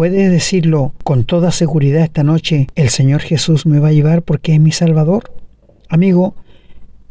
¿Puedes 0.00 0.30
decirlo 0.30 0.94
con 1.04 1.24
toda 1.24 1.50
seguridad 1.50 2.00
esta 2.00 2.22
noche, 2.22 2.68
el 2.74 2.88
Señor 2.88 3.20
Jesús 3.20 3.66
me 3.66 3.80
va 3.80 3.88
a 3.88 3.92
llevar 3.92 4.22
porque 4.22 4.54
es 4.54 4.58
mi 4.58 4.72
Salvador? 4.72 5.30
Amigo, 5.90 6.34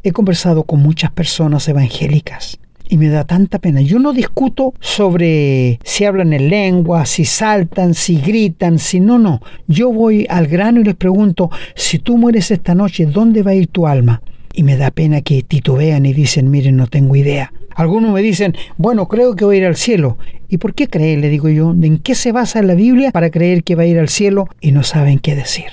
he 0.01 0.11
conversado 0.11 0.63
con 0.63 0.79
muchas 0.79 1.11
personas 1.11 1.67
evangélicas 1.67 2.57
y 2.89 2.97
me 2.97 3.09
da 3.09 3.25
tanta 3.25 3.59
pena. 3.59 3.81
Yo 3.81 3.99
no 3.99 4.11
discuto 4.11 4.73
sobre 4.79 5.77
si 5.83 6.05
hablan 6.05 6.33
en 6.33 6.49
lengua, 6.49 7.05
si 7.05 7.25
saltan, 7.25 7.93
si 7.93 8.19
gritan, 8.19 8.79
si 8.79 8.99
no, 8.99 9.19
no. 9.19 9.39
Yo 9.67 9.93
voy 9.93 10.25
al 10.27 10.47
grano 10.47 10.81
y 10.81 10.85
les 10.85 10.95
pregunto, 10.95 11.51
si 11.75 11.99
tú 11.99 12.17
mueres 12.17 12.49
esta 12.49 12.73
noche, 12.73 13.05
¿dónde 13.05 13.43
va 13.43 13.51
a 13.51 13.53
ir 13.53 13.67
tu 13.67 13.85
alma? 13.85 14.23
Y 14.51 14.63
me 14.63 14.77
da 14.77 14.89
pena 14.89 15.21
que 15.21 15.43
titubean 15.43 16.07
y 16.07 16.13
dicen, 16.13 16.49
miren, 16.49 16.77
no 16.77 16.87
tengo 16.87 17.15
idea. 17.15 17.53
Algunos 17.75 18.11
me 18.11 18.21
dicen, 18.21 18.55
bueno, 18.77 19.07
creo 19.07 19.35
que 19.35 19.45
voy 19.45 19.57
a 19.57 19.59
ir 19.59 19.65
al 19.65 19.75
cielo. 19.75 20.17
¿Y 20.47 20.57
por 20.57 20.73
qué 20.73 20.87
cree? 20.87 21.17
Le 21.17 21.29
digo 21.29 21.49
yo, 21.49 21.71
¿en 21.71 21.99
qué 21.99 22.15
se 22.15 22.31
basa 22.31 22.61
la 22.61 22.75
Biblia 22.75 23.11
para 23.11 23.29
creer 23.29 23.63
que 23.63 23.75
va 23.75 23.83
a 23.83 23.87
ir 23.87 23.99
al 23.99 24.09
cielo 24.09 24.47
y 24.59 24.71
no 24.71 24.83
saben 24.83 25.19
qué 25.19 25.35
decir? 25.35 25.67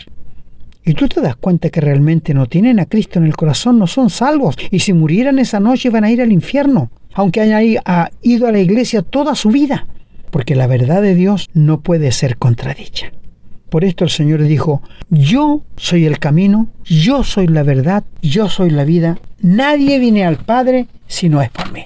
Y 0.85 0.95
tú 0.95 1.09
te 1.09 1.21
das 1.21 1.35
cuenta 1.35 1.69
que 1.71 1.81
realmente 1.81 2.33
no 2.33 2.47
tienen 2.47 2.79
a 2.79 2.87
Cristo 2.87 3.19
en 3.19 3.25
el 3.25 3.35
corazón, 3.35 3.79
no 3.79 3.89
son 3.89 4.09
salvos. 4.09 4.57
Y 4.71 4.79
si 4.79 4.93
murieran 4.93 5.41
esa 5.41 5.59
noche 5.59 5.91
van 5.91 6.05
a 6.05 6.11
ir 6.13 6.23
al 6.23 6.31
infierno, 6.31 6.91
aunque 7.13 7.41
hayan 7.41 7.65
ido 8.23 8.47
a 8.47 8.53
la 8.53 8.59
iglesia 8.61 9.03
toda 9.03 9.35
su 9.35 9.51
vida. 9.51 9.89
Porque 10.31 10.55
la 10.55 10.69
verdad 10.69 11.03
de 11.03 11.17
Dios 11.17 11.49
no 11.55 11.81
puede 11.81 12.13
ser 12.13 12.37
contradicha. 12.37 13.11
Por 13.69 13.85
esto 13.85 14.05
el 14.05 14.11
Señor 14.11 14.43
dijo, 14.45 14.81
yo 15.11 15.63
soy 15.77 16.07
el 16.07 16.21
camino, 16.21 16.69
yo 16.85 17.25
soy 17.25 17.49
la 17.49 17.65
verdad, 17.65 18.05
yo 18.23 18.49
soy 18.49 18.71
la 18.71 18.85
vida. 18.85 19.19
Nadie 19.41 19.99
viene 19.99 20.25
al 20.25 20.37
Padre 20.37 20.87
si 21.07 21.29
no 21.29 21.43
es 21.43 21.51
por 21.51 21.71
mí. 21.73 21.85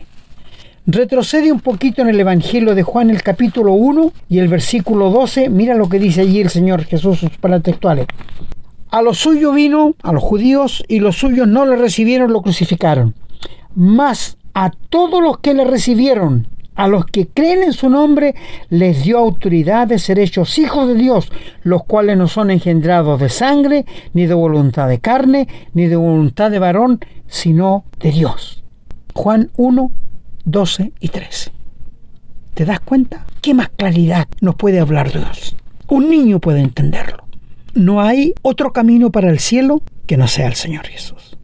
Retrocede 0.86 1.52
un 1.52 1.60
poquito 1.60 2.02
en 2.02 2.08
el 2.08 2.18
Evangelio 2.18 2.74
de 2.74 2.82
Juan, 2.82 3.10
el 3.10 3.22
capítulo 3.22 3.74
1 3.74 4.12
y 4.28 4.38
el 4.38 4.48
versículo 4.48 5.10
12. 5.10 5.48
Mira 5.48 5.74
lo 5.74 5.88
que 5.88 5.98
dice 5.98 6.22
allí 6.22 6.40
el 6.40 6.50
Señor 6.50 6.84
Jesús, 6.84 7.18
sus 7.18 7.30
palabras 7.38 7.64
textuales. 7.64 8.06
A 8.90 9.02
los 9.02 9.18
suyos 9.18 9.54
vino, 9.54 9.94
a 10.02 10.12
los 10.12 10.22
judíos, 10.22 10.82
y 10.88 10.98
los 10.98 11.16
suyos 11.16 11.46
no 11.46 11.64
le 11.64 11.76
recibieron, 11.76 12.32
lo 12.32 12.42
crucificaron. 12.42 13.14
Mas 13.74 14.36
a 14.54 14.70
todos 14.88 15.22
los 15.22 15.38
que 15.38 15.54
le 15.54 15.64
recibieron, 15.64 16.48
a 16.74 16.88
los 16.88 17.06
que 17.06 17.26
creen 17.28 17.62
en 17.62 17.72
su 17.72 17.90
nombre, 17.90 18.34
les 18.68 19.04
dio 19.04 19.18
autoridad 19.18 19.86
de 19.86 19.98
ser 19.98 20.18
hechos 20.18 20.58
hijos 20.58 20.88
de 20.88 20.94
Dios, 20.94 21.30
los 21.62 21.84
cuales 21.84 22.16
no 22.16 22.28
son 22.28 22.50
engendrados 22.50 23.20
de 23.20 23.28
sangre, 23.28 23.84
ni 24.14 24.26
de 24.26 24.34
voluntad 24.34 24.88
de 24.88 24.98
carne, 24.98 25.48
ni 25.74 25.86
de 25.86 25.96
voluntad 25.96 26.50
de 26.50 26.58
varón, 26.58 27.00
sino 27.26 27.84
de 27.98 28.12
Dios. 28.12 28.62
Juan 29.14 29.50
1, 29.56 29.90
12 30.44 30.92
y 31.00 31.08
13. 31.08 31.52
¿Te 32.54 32.64
das 32.64 32.80
cuenta? 32.80 33.26
¿Qué 33.40 33.54
más 33.54 33.70
claridad 33.70 34.28
nos 34.40 34.54
puede 34.54 34.80
hablar 34.80 35.12
Dios? 35.12 35.56
Un 35.88 36.08
niño 36.08 36.40
puede 36.40 36.60
entenderlo. 36.60 37.24
No 37.74 38.00
hay 38.00 38.34
otro 38.42 38.72
camino 38.72 39.10
para 39.10 39.30
el 39.30 39.38
cielo 39.38 39.82
que 40.06 40.16
no 40.16 40.28
sea 40.28 40.48
el 40.48 40.54
Señor 40.54 40.86
Jesús. 40.86 41.38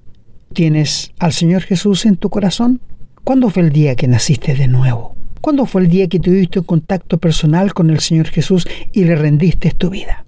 ¿Tienes 0.53 1.12
al 1.19 1.33
Señor 1.33 1.62
Jesús 1.62 2.07
en 2.07 2.17
tu 2.17 2.31
corazón? 2.31 2.81
¿Cuándo 3.27 3.51
fue 3.51 3.65
el 3.65 3.71
día 3.71 3.97
que 3.97 4.07
naciste 4.07 4.55
de 4.55 4.69
nuevo? 4.69 5.17
¿Cuándo 5.41 5.67
fue 5.67 5.83
el 5.83 5.89
día 5.89 6.07
que 6.07 6.21
tuviste 6.21 6.61
un 6.61 6.65
contacto 6.65 7.19
personal 7.19 7.75
con 7.75 7.91
el 7.91 7.99
Señor 7.99 8.29
Jesús 8.29 8.69
y 8.93 9.03
le 9.03 9.17
rendiste 9.17 9.73
tu 9.73 9.91
vida? 9.91 10.25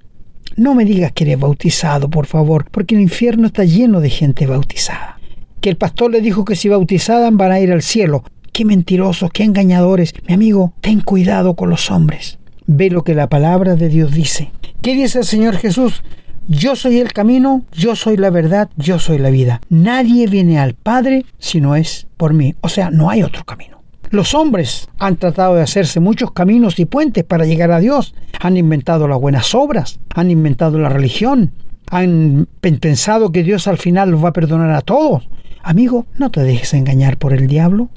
No 0.57 0.75
me 0.75 0.85
digas 0.85 1.13
que 1.13 1.23
eres 1.23 1.39
bautizado, 1.39 2.11
por 2.11 2.27
favor, 2.27 2.67
porque 2.73 2.97
el 2.97 3.01
infierno 3.01 3.47
está 3.47 3.63
lleno 3.63 4.01
de 4.01 4.11
gente 4.11 4.49
bautizada. 4.49 5.21
Que 5.61 5.71
el 5.71 5.77
pastor 5.77 6.11
le 6.11 6.21
dijo 6.21 6.45
que 6.45 6.57
si 6.57 6.69
bautizaban 6.69 7.37
van 7.37 7.53
a 7.53 7.61
ir 7.61 7.71
al 7.71 7.83
cielo. 7.83 8.25
Qué 8.53 8.65
mentirosos, 8.65 9.31
qué 9.31 9.45
engañadores. 9.45 10.13
Mi 10.27 10.35
amigo, 10.35 10.73
ten 10.81 11.01
cuidado 11.01 11.55
con 11.55 11.71
los 11.71 11.93
hombres. 11.93 12.41
Ve 12.67 12.91
lo 12.91 13.05
que 13.05 13.15
la 13.15 13.29
palabra 13.29 13.77
de 13.77 13.91
Dios 13.91 14.13
dice. 14.13 14.51
¿Qué 14.83 14.95
dice 14.97 15.21
el 15.21 15.25
Señor 15.25 15.57
Jesús? 15.59 16.03
Yo 16.51 16.77
soy 16.77 16.99
el 16.99 17.13
camino, 17.13 17.65
yo 17.73 17.95
soy 17.95 18.17
la 18.17 18.31
verdad, 18.31 18.71
yo 18.77 18.99
soy 18.99 19.19
la 19.19 19.29
vida. 19.29 19.61
Nadie 19.69 20.27
viene 20.27 20.59
al 20.59 20.73
Padre 20.73 21.27
si 21.39 21.61
no 21.61 21.77
es 21.77 22.07
por 22.17 22.33
mí. 22.33 22.55
O 22.63 22.71
sea, 22.71 22.91
no 22.91 23.11
hay 23.11 23.23
otro 23.23 23.45
camino. 23.45 23.83
Los 24.09 24.33
hombres 24.33 24.89
han 24.99 25.17
tratado 25.17 25.57
de 25.57 25.63
hacerse 25.63 26.01
muchos 26.01 26.33
caminos 26.33 26.79
y 26.79 26.87
puentes 26.87 27.23
para 27.25 27.45
llegar 27.45 27.71
a 27.71 27.81
Dios. 27.81 28.15
Han 28.41 28.57
inventado 28.57 29.07
las 29.07 29.21
buenas 29.21 29.55
obras, 29.55 30.01
han 30.15 30.31
inventado 30.31 30.79
la 30.79 30.89
religión, 30.89 31.53
han 31.91 32.49
pensado 32.63 33.31
que 33.31 33.43
Dios 33.43 33.69
al 33.69 33.77
final 33.77 34.11
los 34.11 34.25
va 34.25 34.31
a 34.31 34.33
perdonar 34.33 34.71
a 34.71 34.81
todos. 34.81 35.29
Amigo, 35.63 36.07
no 36.17 36.31
te 36.31 36.43
dejes 36.45 36.73
engañar 36.73 37.19
por 37.19 37.35
el 37.35 37.47
diablo. 37.47 37.91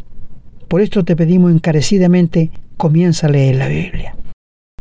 Por 0.67 0.81
esto 0.81 1.05
te 1.05 1.15
pedimos 1.15 1.53
encarecidamente, 1.53 2.51
comienza 2.75 3.27
a 3.27 3.29
leer 3.29 3.55
la 3.55 3.69
Biblia. 3.69 4.13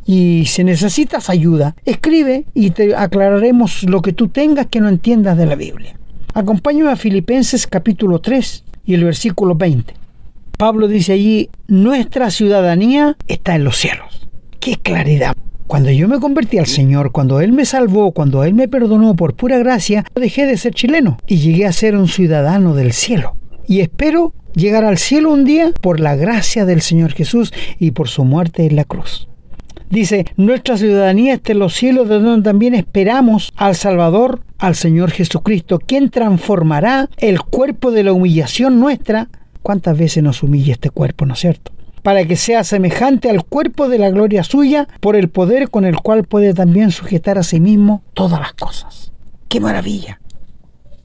Y 0.06 0.44
si 0.46 0.64
necesitas 0.64 1.30
ayuda, 1.30 1.76
escribe 1.84 2.44
y 2.54 2.70
te 2.70 2.94
aclararemos 2.94 3.84
lo 3.84 4.02
que 4.02 4.12
tú 4.12 4.28
tengas 4.28 4.66
que 4.66 4.80
no 4.80 4.88
entiendas 4.88 5.36
de 5.36 5.46
la 5.46 5.54
Biblia. 5.54 5.96
Acompáñame 6.34 6.90
a 6.90 6.96
Filipenses 6.96 7.66
capítulo 7.66 8.20
3 8.20 8.64
y 8.84 8.94
el 8.94 9.04
versículo 9.04 9.54
20. 9.54 9.94
Pablo 10.56 10.88
dice 10.88 11.14
allí, 11.14 11.50
nuestra 11.68 12.30
ciudadanía 12.30 13.16
está 13.26 13.54
en 13.54 13.64
los 13.64 13.78
cielos. 13.78 14.28
¡Qué 14.60 14.76
claridad! 14.76 15.34
Cuando 15.66 15.90
yo 15.90 16.08
me 16.08 16.18
convertí 16.18 16.58
al 16.58 16.66
Señor, 16.66 17.12
cuando 17.12 17.40
Él 17.40 17.52
me 17.52 17.64
salvó, 17.64 18.12
cuando 18.12 18.44
Él 18.44 18.54
me 18.54 18.68
perdonó 18.68 19.14
por 19.14 19.34
pura 19.34 19.58
gracia, 19.58 20.04
dejé 20.14 20.44
de 20.44 20.56
ser 20.56 20.74
chileno 20.74 21.16
y 21.26 21.36
llegué 21.36 21.64
a 21.64 21.72
ser 21.72 21.96
un 21.96 22.08
ciudadano 22.08 22.74
del 22.74 22.92
cielo. 22.92 23.36
Y 23.66 23.80
espero 23.80 24.34
llegar 24.54 24.84
al 24.84 24.98
cielo 24.98 25.32
un 25.32 25.44
día 25.44 25.72
por 25.80 26.00
la 26.00 26.16
gracia 26.16 26.64
del 26.64 26.82
Señor 26.82 27.12
Jesús 27.12 27.52
y 27.78 27.92
por 27.92 28.08
su 28.08 28.24
muerte 28.24 28.66
en 28.66 28.76
la 28.76 28.84
cruz. 28.84 29.29
Dice, 29.90 30.24
nuestra 30.36 30.76
ciudadanía 30.76 31.34
está 31.34 31.50
en 31.50 31.58
los 31.58 31.74
cielos 31.74 32.08
de 32.08 32.20
donde 32.20 32.48
también 32.48 32.76
esperamos 32.76 33.52
al 33.56 33.74
Salvador, 33.74 34.40
al 34.58 34.76
Señor 34.76 35.10
Jesucristo, 35.10 35.80
quien 35.80 36.10
transformará 36.10 37.08
el 37.16 37.42
cuerpo 37.42 37.90
de 37.90 38.04
la 38.04 38.12
humillación 38.12 38.78
nuestra. 38.78 39.28
¿Cuántas 39.62 39.98
veces 39.98 40.22
nos 40.22 40.44
humilla 40.44 40.74
este 40.74 40.90
cuerpo, 40.90 41.26
no 41.26 41.34
es 41.34 41.40
cierto? 41.40 41.72
Para 42.02 42.24
que 42.24 42.36
sea 42.36 42.62
semejante 42.62 43.30
al 43.30 43.44
cuerpo 43.44 43.88
de 43.88 43.98
la 43.98 44.10
gloria 44.10 44.44
suya, 44.44 44.86
por 45.00 45.16
el 45.16 45.28
poder 45.28 45.70
con 45.70 45.84
el 45.84 45.96
cual 45.96 46.22
puede 46.22 46.54
también 46.54 46.92
sujetar 46.92 47.36
a 47.36 47.42
sí 47.42 47.58
mismo 47.58 48.04
todas 48.14 48.38
las 48.38 48.52
cosas. 48.52 49.10
¡Qué 49.48 49.58
maravilla! 49.58 50.20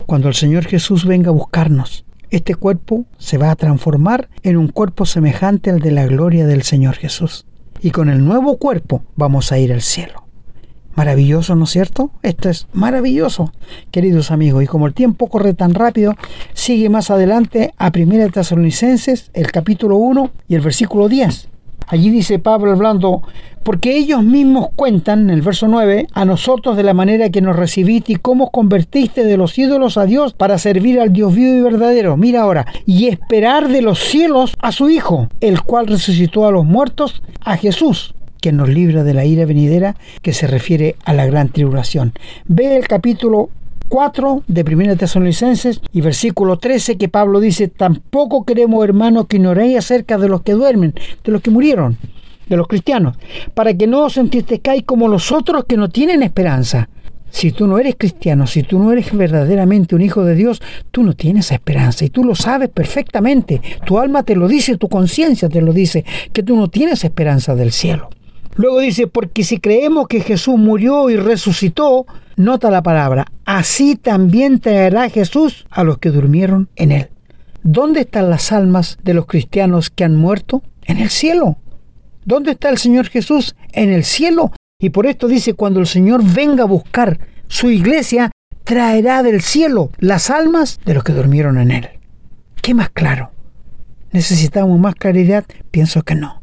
Cuando 0.06 0.28
el 0.28 0.36
Señor 0.36 0.66
Jesús 0.66 1.06
venga 1.06 1.30
a 1.30 1.34
buscarnos, 1.34 2.06
este 2.30 2.54
cuerpo 2.54 3.06
se 3.18 3.40
va 3.40 3.50
a 3.50 3.56
transformar 3.56 4.30
en 4.44 4.58
un 4.58 4.68
cuerpo 4.68 5.08
semejante 5.08 5.72
al 5.72 5.80
de 5.80 5.90
la 5.90 6.06
gloria 6.06 6.46
del 6.46 6.62
Señor 6.62 6.98
Jesús 6.98 7.48
y 7.86 7.92
con 7.92 8.10
el 8.10 8.26
nuevo 8.26 8.58
cuerpo 8.58 9.04
vamos 9.16 9.52
a 9.52 9.60
ir 9.60 9.72
al 9.72 9.84
cielo. 9.84 10.26
Maravilloso, 10.96 11.56
¿no 11.56 11.66
es 11.66 11.70
cierto? 11.70 12.10
Esto 12.24 12.50
es 12.50 12.66
maravilloso, 12.74 13.54
queridos 13.92 14.32
amigos. 14.32 14.64
Y 14.64 14.66
como 14.66 14.88
el 14.88 14.96
tiempo 14.96 15.28
corre 15.28 15.54
tan 15.54 15.76
rápido, 15.76 16.16
sigue 16.56 16.90
más 16.90 17.12
adelante 17.12 17.76
a 17.78 17.92
Primera 17.92 18.28
Tesalonicenses, 18.30 19.30
el 19.36 19.52
capítulo 19.52 19.98
1 19.98 20.32
y 20.48 20.56
el 20.56 20.62
versículo 20.62 21.10
10. 21.10 21.50
Allí 21.88 22.10
dice 22.10 22.40
Pablo 22.40 22.72
hablando, 22.72 23.22
porque 23.64 23.98
ellos 23.98 24.24
mismos 24.24 24.70
cuentan, 24.76 25.22
en 25.22 25.30
el 25.32 25.42
verso 25.42 25.68
9, 25.68 26.08
a 26.14 26.26
nosotros 26.26 26.78
de 26.78 26.84
la 26.84 26.94
manera 26.94 27.30
que 27.30 27.42
nos 27.42 27.56
recibiste 27.56 28.14
y 28.14 28.16
cómo 28.18 28.52
convertiste 28.52 29.24
de 29.24 29.38
los 29.38 29.58
ídolos 29.58 29.98
a 29.98 30.06
Dios 30.06 30.34
para 30.34 30.58
servir 30.58 31.00
al 31.00 31.14
Dios 31.14 31.34
vivo 31.34 31.56
y 31.56 31.62
verdadero. 31.62 32.18
Mira 32.18 32.42
ahora, 32.42 32.66
y 32.86 33.08
esperar 33.08 33.68
de 33.68 33.82
los 33.82 34.00
cielos 34.00 34.54
a 34.60 34.72
su 34.72 34.90
Hijo, 34.90 35.30
el 35.42 35.62
cual 35.62 35.88
resucitó 35.88 36.48
a 36.48 36.52
los 36.52 36.66
muertos, 36.66 37.24
a 37.42 37.58
Jesús 37.58 38.14
que 38.46 38.52
nos 38.52 38.70
libra 38.70 39.04
de 39.04 39.16
la 39.16 39.26
ira 39.26 39.46
venidera 39.46 39.96
que 40.22 40.32
se 40.32 40.46
refiere 40.46 40.98
a 41.04 41.14
la 41.14 41.26
gran 41.26 41.50
tribulación. 41.50 42.14
Ve 42.46 42.78
el 42.78 42.88
capítulo 42.88 43.50
4 43.96 44.44
de 44.50 44.64
1 44.64 44.98
Tesalonicenses 44.98 45.80
y 45.94 46.02
versículo 46.02 46.58
13 46.58 46.98
que 46.98 47.08
Pablo 47.08 47.40
dice, 47.40 47.70
tampoco 47.70 48.44
queremos 48.44 48.84
hermanos 48.84 49.28
que 49.28 49.38
ignoréis 49.38 49.78
acerca 49.78 50.18
de 50.18 50.28
los 50.28 50.42
que 50.42 50.52
duermen, 50.52 50.94
de 51.24 51.32
los 51.32 51.42
que 51.42 51.50
murieron, 51.50 51.98
de 52.50 52.58
los 52.58 52.68
cristianos, 52.68 53.16
para 53.54 53.74
que 53.74 53.88
no 53.88 54.04
os 54.04 54.18
entristezcáis 54.18 54.84
como 54.84 55.08
los 55.08 55.32
otros 55.32 55.64
que 55.64 55.78
no 55.78 55.88
tienen 55.88 56.24
esperanza. 56.24 56.90
Si 57.30 57.54
tú 57.54 57.68
no 57.68 57.80
eres 57.80 57.96
cristiano, 57.98 58.48
si 58.48 58.64
tú 58.64 58.80
no 58.80 58.92
eres 58.92 59.16
verdaderamente 59.16 59.96
un 59.96 60.02
hijo 60.02 60.26
de 60.26 60.36
Dios, 60.36 60.62
tú 60.92 61.02
no 61.02 61.14
tienes 61.14 61.54
esperanza 61.54 62.04
y 62.04 62.10
tú 62.10 62.26
lo 62.26 62.36
sabes 62.36 62.68
perfectamente. 62.68 63.62
Tu 63.86 63.98
alma 63.98 64.24
te 64.24 64.36
lo 64.36 64.50
dice, 64.50 64.76
tu 64.76 64.90
conciencia 64.90 65.48
te 65.48 65.62
lo 65.62 65.72
dice, 65.72 66.04
que 66.34 66.44
tú 66.44 66.58
no 66.58 66.70
tienes 66.70 67.06
esperanza 67.06 67.56
del 67.56 67.72
cielo. 67.72 68.10
Luego 68.56 68.80
dice, 68.80 69.08
porque 69.08 69.44
si 69.44 69.60
creemos 69.60 70.08
que 70.08 70.22
Jesús 70.22 70.56
murió 70.58 71.10
y 71.10 71.18
resucitó, 71.18 72.06
nota 72.38 72.72
la 72.72 72.84
palabra, 72.84 73.26
así 73.44 73.96
también 73.96 74.60
traerá 74.60 75.10
Jesús 75.10 75.66
a 75.70 75.84
los 75.84 75.98
que 75.98 76.10
durmieron 76.10 76.70
en 76.76 76.92
él. 76.92 77.10
¿Dónde 77.64 78.02
están 78.02 78.30
las 78.30 78.52
almas 78.52 78.98
de 79.04 79.14
los 79.14 79.26
cristianos 79.26 79.90
que 79.90 80.04
han 80.04 80.16
muerto? 80.16 80.64
En 80.84 81.00
el 81.00 81.10
cielo. 81.10 81.58
¿Dónde 82.24 82.52
está 82.52 82.70
el 82.70 82.78
Señor 82.78 83.08
Jesús? 83.08 83.56
En 83.74 83.90
el 83.92 84.04
cielo. 84.04 84.52
Y 84.80 84.92
por 84.92 85.06
esto 85.06 85.28
dice, 85.28 85.54
cuando 85.54 85.80
el 85.80 85.88
Señor 85.88 86.24
venga 86.24 86.64
a 86.64 86.68
buscar 86.68 87.20
su 87.48 87.70
iglesia, 87.72 88.32
traerá 88.64 89.22
del 89.24 89.42
cielo 89.42 89.92
las 89.98 90.30
almas 90.30 90.80
de 90.86 90.94
los 90.94 91.04
que 91.04 91.14
durmieron 91.14 91.58
en 91.58 91.72
él. 91.72 91.90
¿Qué 92.62 92.74
más 92.74 92.90
claro? 92.90 93.32
¿Necesitamos 94.12 94.80
más 94.80 94.96
claridad? 94.96 95.44
Pienso 95.72 96.04
que 96.04 96.16
no. 96.16 96.42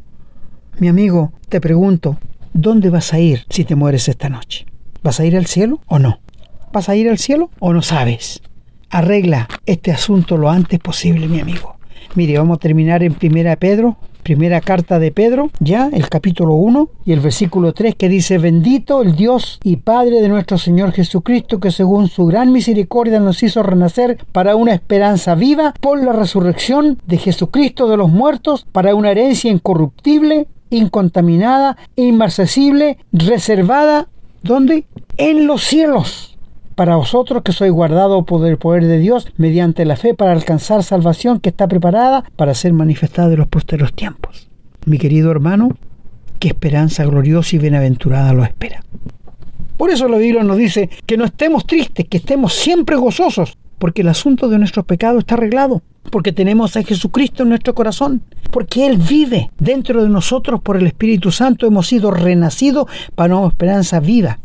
Mi 0.79 0.87
amigo, 0.87 1.33
te 1.53 1.61
pregunto, 1.61 2.17
¿dónde 2.51 2.89
vas 2.89 3.13
a 3.13 3.19
ir 3.19 3.45
si 3.47 3.63
te 3.63 3.75
mueres 3.75 4.09
esta 4.09 4.27
noche? 4.27 4.65
¿Vas 5.03 5.19
a 5.19 5.25
ir 5.25 5.37
al 5.37 5.45
cielo 5.45 5.81
o 5.85 5.99
no? 5.99 6.19
¿Vas 6.71 6.89
a 6.89 6.95
ir 6.95 7.07
al 7.07 7.19
cielo 7.19 7.51
o 7.59 7.73
no 7.73 7.83
sabes? 7.83 8.41
Arregla 8.89 9.47
este 9.67 9.91
asunto 9.91 10.35
lo 10.35 10.49
antes 10.49 10.79
posible, 10.79 11.27
mi 11.27 11.39
amigo. 11.39 11.75
Mire, 12.15 12.39
vamos 12.39 12.55
a 12.55 12.59
terminar 12.59 13.03
en 13.03 13.13
Primera 13.13 13.55
Pedro, 13.55 13.97
primera 14.23 14.61
carta 14.61 14.97
de 14.97 15.11
Pedro, 15.11 15.51
ya, 15.59 15.91
el 15.93 16.09
capítulo 16.09 16.55
1 16.55 16.89
y 17.05 17.11
el 17.11 17.19
versículo 17.19 17.71
3 17.71 17.93
que 17.93 18.09
dice, 18.09 18.39
bendito 18.39 19.03
el 19.03 19.15
Dios 19.15 19.59
y 19.63 19.75
Padre 19.75 20.21
de 20.21 20.29
nuestro 20.29 20.57
Señor 20.57 20.91
Jesucristo, 20.91 21.59
que 21.59 21.69
según 21.69 22.07
su 22.07 22.25
gran 22.25 22.51
misericordia 22.51 23.19
nos 23.19 23.43
hizo 23.43 23.61
renacer 23.61 24.17
para 24.31 24.55
una 24.55 24.73
esperanza 24.73 25.35
viva 25.35 25.75
por 25.79 26.03
la 26.03 26.13
resurrección 26.13 26.97
de 27.05 27.17
Jesucristo 27.19 27.87
de 27.87 27.97
los 27.97 28.09
muertos, 28.09 28.65
para 28.71 28.95
una 28.95 29.11
herencia 29.11 29.51
incorruptible, 29.51 30.47
incontaminada, 30.73 31.77
inmarcesible, 31.95 32.97
reservada, 33.11 34.07
¿dónde? 34.41 34.85
En 35.17 35.47
los 35.47 35.63
cielos 35.63 36.33
para 36.75 36.95
vosotros 36.95 37.43
que 37.43 37.51
sois 37.51 37.71
guardados 37.71 38.25
por 38.25 38.45
el 38.47 38.57
poder 38.57 38.85
de 38.85 38.99
Dios 38.99 39.27
mediante 39.37 39.85
la 39.85 39.95
fe 39.95 40.13
para 40.13 40.31
alcanzar 40.31 40.83
salvación 40.83 41.39
que 41.39 41.49
está 41.49 41.67
preparada 41.67 42.23
para 42.35 42.53
ser 42.53 42.73
manifestada 42.73 43.31
en 43.33 43.39
los 43.39 43.47
posteros 43.47 43.93
tiempos. 43.93 44.49
Mi 44.85 44.97
querido 44.97 45.31
hermano, 45.31 45.69
qué 46.39 46.49
esperanza 46.49 47.05
gloriosa 47.05 47.55
y 47.55 47.59
bienaventurada 47.59 48.33
lo 48.33 48.43
espera. 48.43 48.83
Por 49.77 49.89
eso 49.89 50.07
la 50.07 50.17
Biblia 50.17 50.43
nos 50.43 50.57
dice 50.57 50.89
que 51.05 51.17
no 51.17 51.25
estemos 51.25 51.65
tristes, 51.65 52.07
que 52.07 52.17
estemos 52.17 52.53
siempre 52.53 52.95
gozosos, 52.95 53.57
porque 53.83 54.01
el 54.01 54.07
asunto 54.07 54.47
de 54.47 54.57
nuestros 54.57 54.85
pecados 54.85 55.19
está 55.19 55.35
arreglado, 55.35 55.81
porque 56.09 56.31
tenemos 56.31 56.77
a 56.77 56.83
Jesucristo 56.83 57.43
en 57.43 57.49
nuestro 57.49 57.75
corazón, 57.75 58.21
porque 58.49 58.87
Él 58.87 58.95
vive 58.95 59.51
dentro 59.59 60.01
de 60.01 60.07
nosotros 60.07 60.61
por 60.61 60.77
el 60.77 60.87
Espíritu 60.87 61.33
Santo, 61.33 61.67
hemos 61.67 61.87
sido 61.87 62.09
renacidos 62.09 62.87
para 63.13 63.35
una 63.35 63.49
esperanza 63.49 63.99
viva 63.99 64.39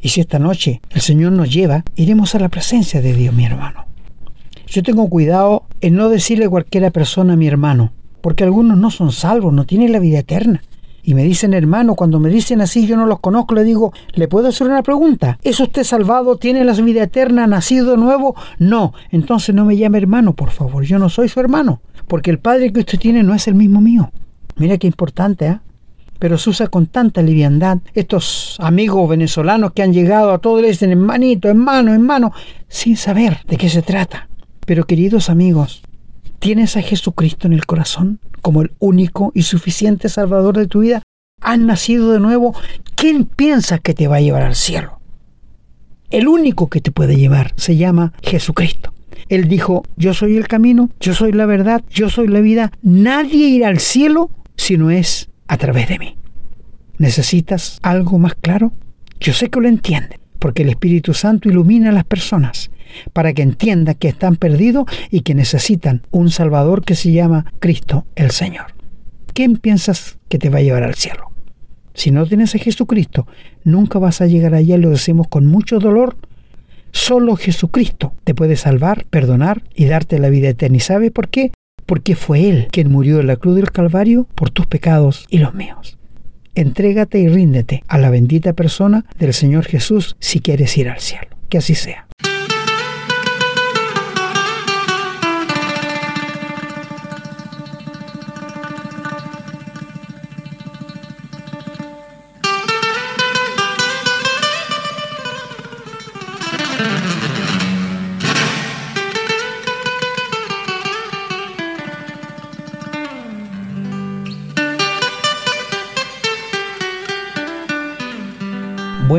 y 0.00 0.08
si 0.08 0.20
esta 0.20 0.40
noche 0.40 0.82
el 0.90 1.00
Señor 1.00 1.30
nos 1.30 1.54
lleva, 1.54 1.84
iremos 1.94 2.34
a 2.34 2.40
la 2.40 2.48
presencia 2.48 3.00
de 3.00 3.14
Dios, 3.14 3.32
mi 3.32 3.44
hermano. 3.44 3.86
Yo 4.66 4.82
tengo 4.82 5.08
cuidado 5.08 5.62
en 5.80 5.94
no 5.94 6.08
decirle 6.08 6.46
a 6.46 6.50
cualquiera 6.50 6.90
persona 6.90 7.36
mi 7.36 7.46
hermano, 7.46 7.92
porque 8.20 8.42
algunos 8.42 8.76
no 8.78 8.90
son 8.90 9.12
salvos, 9.12 9.54
no 9.54 9.64
tienen 9.64 9.92
la 9.92 10.00
vida 10.00 10.18
eterna. 10.18 10.60
Y 11.02 11.14
me 11.14 11.24
dicen 11.24 11.52
hermano, 11.52 11.94
cuando 11.94 12.20
me 12.20 12.30
dicen 12.30 12.60
así 12.60 12.86
yo 12.86 12.96
no 12.96 13.06
los 13.06 13.20
conozco, 13.20 13.54
le 13.54 13.64
digo, 13.64 13.92
¿le 14.14 14.28
puedo 14.28 14.48
hacer 14.48 14.68
una 14.68 14.82
pregunta? 14.82 15.38
¿Es 15.42 15.58
usted 15.58 15.82
salvado? 15.82 16.36
¿Tiene 16.36 16.64
la 16.64 16.72
vida 16.74 17.02
eterna? 17.02 17.46
¿Nacido 17.46 17.92
de 17.92 17.96
nuevo? 17.96 18.36
No, 18.58 18.92
entonces 19.10 19.54
no 19.54 19.64
me 19.64 19.76
llame 19.76 19.98
hermano, 19.98 20.34
por 20.34 20.50
favor, 20.50 20.84
yo 20.84 20.98
no 20.98 21.08
soy 21.08 21.28
su 21.28 21.40
hermano, 21.40 21.80
porque 22.06 22.30
el 22.30 22.38
padre 22.38 22.72
que 22.72 22.80
usted 22.80 22.98
tiene 22.98 23.22
no 23.22 23.34
es 23.34 23.48
el 23.48 23.54
mismo 23.54 23.80
mío. 23.80 24.12
Mira 24.56 24.78
qué 24.78 24.86
importante, 24.86 25.46
¿eh? 25.46 25.58
pero 26.22 26.38
se 26.38 26.50
usa 26.50 26.68
con 26.68 26.86
tanta 26.86 27.20
liviandad. 27.20 27.78
Estos 27.94 28.56
amigos 28.60 29.08
venezolanos 29.08 29.72
que 29.72 29.82
han 29.82 29.92
llegado 29.92 30.32
a 30.32 30.38
todo 30.38 30.60
le 30.60 30.68
dicen 30.68 30.92
en 30.92 31.00
manito, 31.00 31.48
en 31.48 31.56
mano, 31.56 31.92
en 31.94 32.02
mano, 32.02 32.32
sin 32.68 32.96
saber 32.96 33.40
de 33.48 33.56
qué 33.56 33.68
se 33.68 33.82
trata. 33.82 34.28
Pero 34.64 34.84
queridos 34.84 35.28
amigos, 35.30 35.82
¿tienes 36.42 36.76
a 36.76 36.82
Jesucristo 36.82 37.46
en 37.46 37.52
el 37.52 37.66
corazón 37.66 38.18
como 38.40 38.62
el 38.62 38.72
único 38.80 39.30
y 39.32 39.42
suficiente 39.42 40.08
Salvador 40.08 40.56
de 40.56 40.66
tu 40.66 40.80
vida? 40.80 41.00
¿Has 41.40 41.60
nacido 41.60 42.10
de 42.10 42.18
nuevo? 42.18 42.52
¿Quién 42.96 43.26
piensas 43.26 43.80
que 43.80 43.94
te 43.94 44.08
va 44.08 44.16
a 44.16 44.20
llevar 44.20 44.42
al 44.42 44.56
cielo? 44.56 44.98
El 46.10 46.26
único 46.26 46.68
que 46.68 46.80
te 46.80 46.90
puede 46.90 47.16
llevar 47.16 47.52
se 47.54 47.76
llama 47.76 48.12
Jesucristo. 48.24 48.92
Él 49.28 49.46
dijo, 49.46 49.84
yo 49.96 50.14
soy 50.14 50.36
el 50.36 50.48
camino, 50.48 50.90
yo 50.98 51.14
soy 51.14 51.30
la 51.30 51.46
verdad, 51.46 51.84
yo 51.88 52.10
soy 52.10 52.26
la 52.26 52.40
vida. 52.40 52.72
Nadie 52.82 53.46
irá 53.46 53.68
al 53.68 53.78
cielo 53.78 54.28
si 54.56 54.76
no 54.76 54.90
es 54.90 55.30
a 55.46 55.58
través 55.58 55.88
de 55.88 56.00
mí. 56.00 56.16
¿Necesitas 56.98 57.78
algo 57.82 58.18
más 58.18 58.34
claro? 58.34 58.72
Yo 59.20 59.32
sé 59.32 59.48
que 59.48 59.60
lo 59.60 59.68
entiende, 59.68 60.18
porque 60.40 60.62
el 60.62 60.70
Espíritu 60.70 61.14
Santo 61.14 61.48
ilumina 61.48 61.90
a 61.90 61.92
las 61.92 62.04
personas 62.04 62.72
para 63.12 63.32
que 63.32 63.42
entiendan 63.42 63.94
que 63.94 64.08
están 64.08 64.36
perdidos 64.36 64.86
y 65.10 65.20
que 65.20 65.34
necesitan 65.34 66.02
un 66.10 66.30
Salvador 66.30 66.84
que 66.84 66.94
se 66.94 67.12
llama 67.12 67.52
Cristo 67.58 68.06
el 68.16 68.30
Señor. 68.30 68.74
¿Quién 69.34 69.56
piensas 69.56 70.18
que 70.28 70.38
te 70.38 70.50
va 70.50 70.58
a 70.58 70.62
llevar 70.62 70.82
al 70.82 70.94
cielo? 70.94 71.32
Si 71.94 72.10
no 72.10 72.26
tienes 72.26 72.54
a 72.54 72.58
Jesucristo, 72.58 73.26
nunca 73.64 73.98
vas 73.98 74.20
a 74.20 74.26
llegar 74.26 74.54
allá, 74.54 74.78
lo 74.78 74.90
decimos 74.90 75.28
con 75.28 75.46
mucho 75.46 75.78
dolor. 75.78 76.16
Solo 76.90 77.36
Jesucristo 77.36 78.14
te 78.24 78.34
puede 78.34 78.56
salvar, 78.56 79.06
perdonar 79.10 79.62
y 79.74 79.86
darte 79.86 80.18
la 80.18 80.28
vida 80.28 80.50
eterna. 80.50 80.76
¿Y 80.76 80.80
sabes 80.80 81.10
por 81.10 81.28
qué? 81.28 81.52
porque 81.86 82.16
fue 82.16 82.48
Él 82.48 82.68
quien 82.70 82.90
murió 82.90 83.20
en 83.20 83.26
la 83.26 83.36
cruz 83.36 83.56
del 83.56 83.70
Calvario 83.70 84.26
por 84.34 84.50
tus 84.50 84.66
pecados 84.66 85.26
y 85.28 85.38
los 85.38 85.54
míos. 85.54 85.98
Entrégate 86.54 87.18
y 87.18 87.28
ríndete 87.28 87.82
a 87.88 87.98
la 87.98 88.10
bendita 88.10 88.52
persona 88.52 89.04
del 89.18 89.32
Señor 89.32 89.64
Jesús 89.64 90.16
si 90.18 90.40
quieres 90.40 90.76
ir 90.76 90.88
al 90.88 91.00
cielo. 91.00 91.28
Que 91.48 91.58
así 91.58 91.74
sea. 91.74 92.06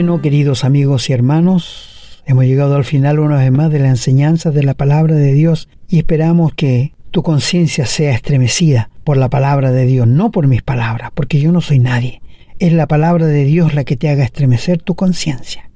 Bueno, 0.04 0.22
queridos 0.22 0.66
amigos 0.66 1.10
y 1.10 1.13
hermanos, 1.13 2.22
hemos 2.26 2.44
llegado 2.44 2.76
al 2.76 2.84
final 2.84 3.20
una 3.20 3.38
vez 3.38 3.54
más 3.54 3.72
de 3.72 3.80
la 3.80 3.88
enseñanza 3.88 4.52
de 4.52 4.62
la 4.62 4.74
palabra 4.74 5.16
de 5.16 5.32
Dios 5.32 5.70
y 5.88 5.98
esperamos 5.98 6.54
que 6.54 6.92
tu 7.12 7.24
conciencia 7.24 7.86
sea 7.86 8.12
estremecida 8.12 8.89
por 9.06 9.16
la 9.16 9.30
palabra 9.30 9.72
de 9.72 9.86
Dios, 9.86 10.06
no 10.06 10.30
por 10.30 10.48
mis 10.48 10.62
palabras, 10.62 11.12
porque 11.13 11.39
yo 11.39 11.54
no 11.54 11.62
soy 11.62 11.80
nadie. 11.80 12.22
Es 12.60 12.74
la 12.74 12.86
palabra 12.86 13.28
de 13.28 13.46
Dios 13.46 13.76
la 13.76 13.86
que 13.86 13.96
te 13.96 14.10
haga 14.10 14.26
estremecer 14.26 14.82
tu 14.82 14.94
conciencia. 14.96 15.70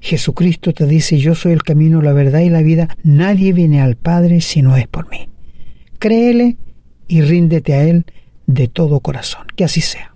Jesucristo 0.00 0.72
te 0.72 0.86
dice, 0.86 1.18
yo 1.18 1.34
soy 1.34 1.52
el 1.52 1.62
camino, 1.62 2.00
la 2.00 2.14
verdad 2.14 2.40
y 2.40 2.48
la 2.48 2.62
vida, 2.62 2.88
nadie 3.02 3.52
viene 3.52 3.82
al 3.82 3.96
Padre 3.96 4.40
si 4.40 4.62
no 4.62 4.74
es 4.78 4.88
por 4.88 5.10
mí. 5.10 5.28
Créele 5.98 6.56
y 7.08 7.20
ríndete 7.20 7.74
a 7.74 7.82
Él 7.82 8.06
de 8.46 8.68
todo 8.68 9.00
corazón. 9.00 9.46
Que 9.54 9.64
así 9.64 9.82
sea. 9.82 10.15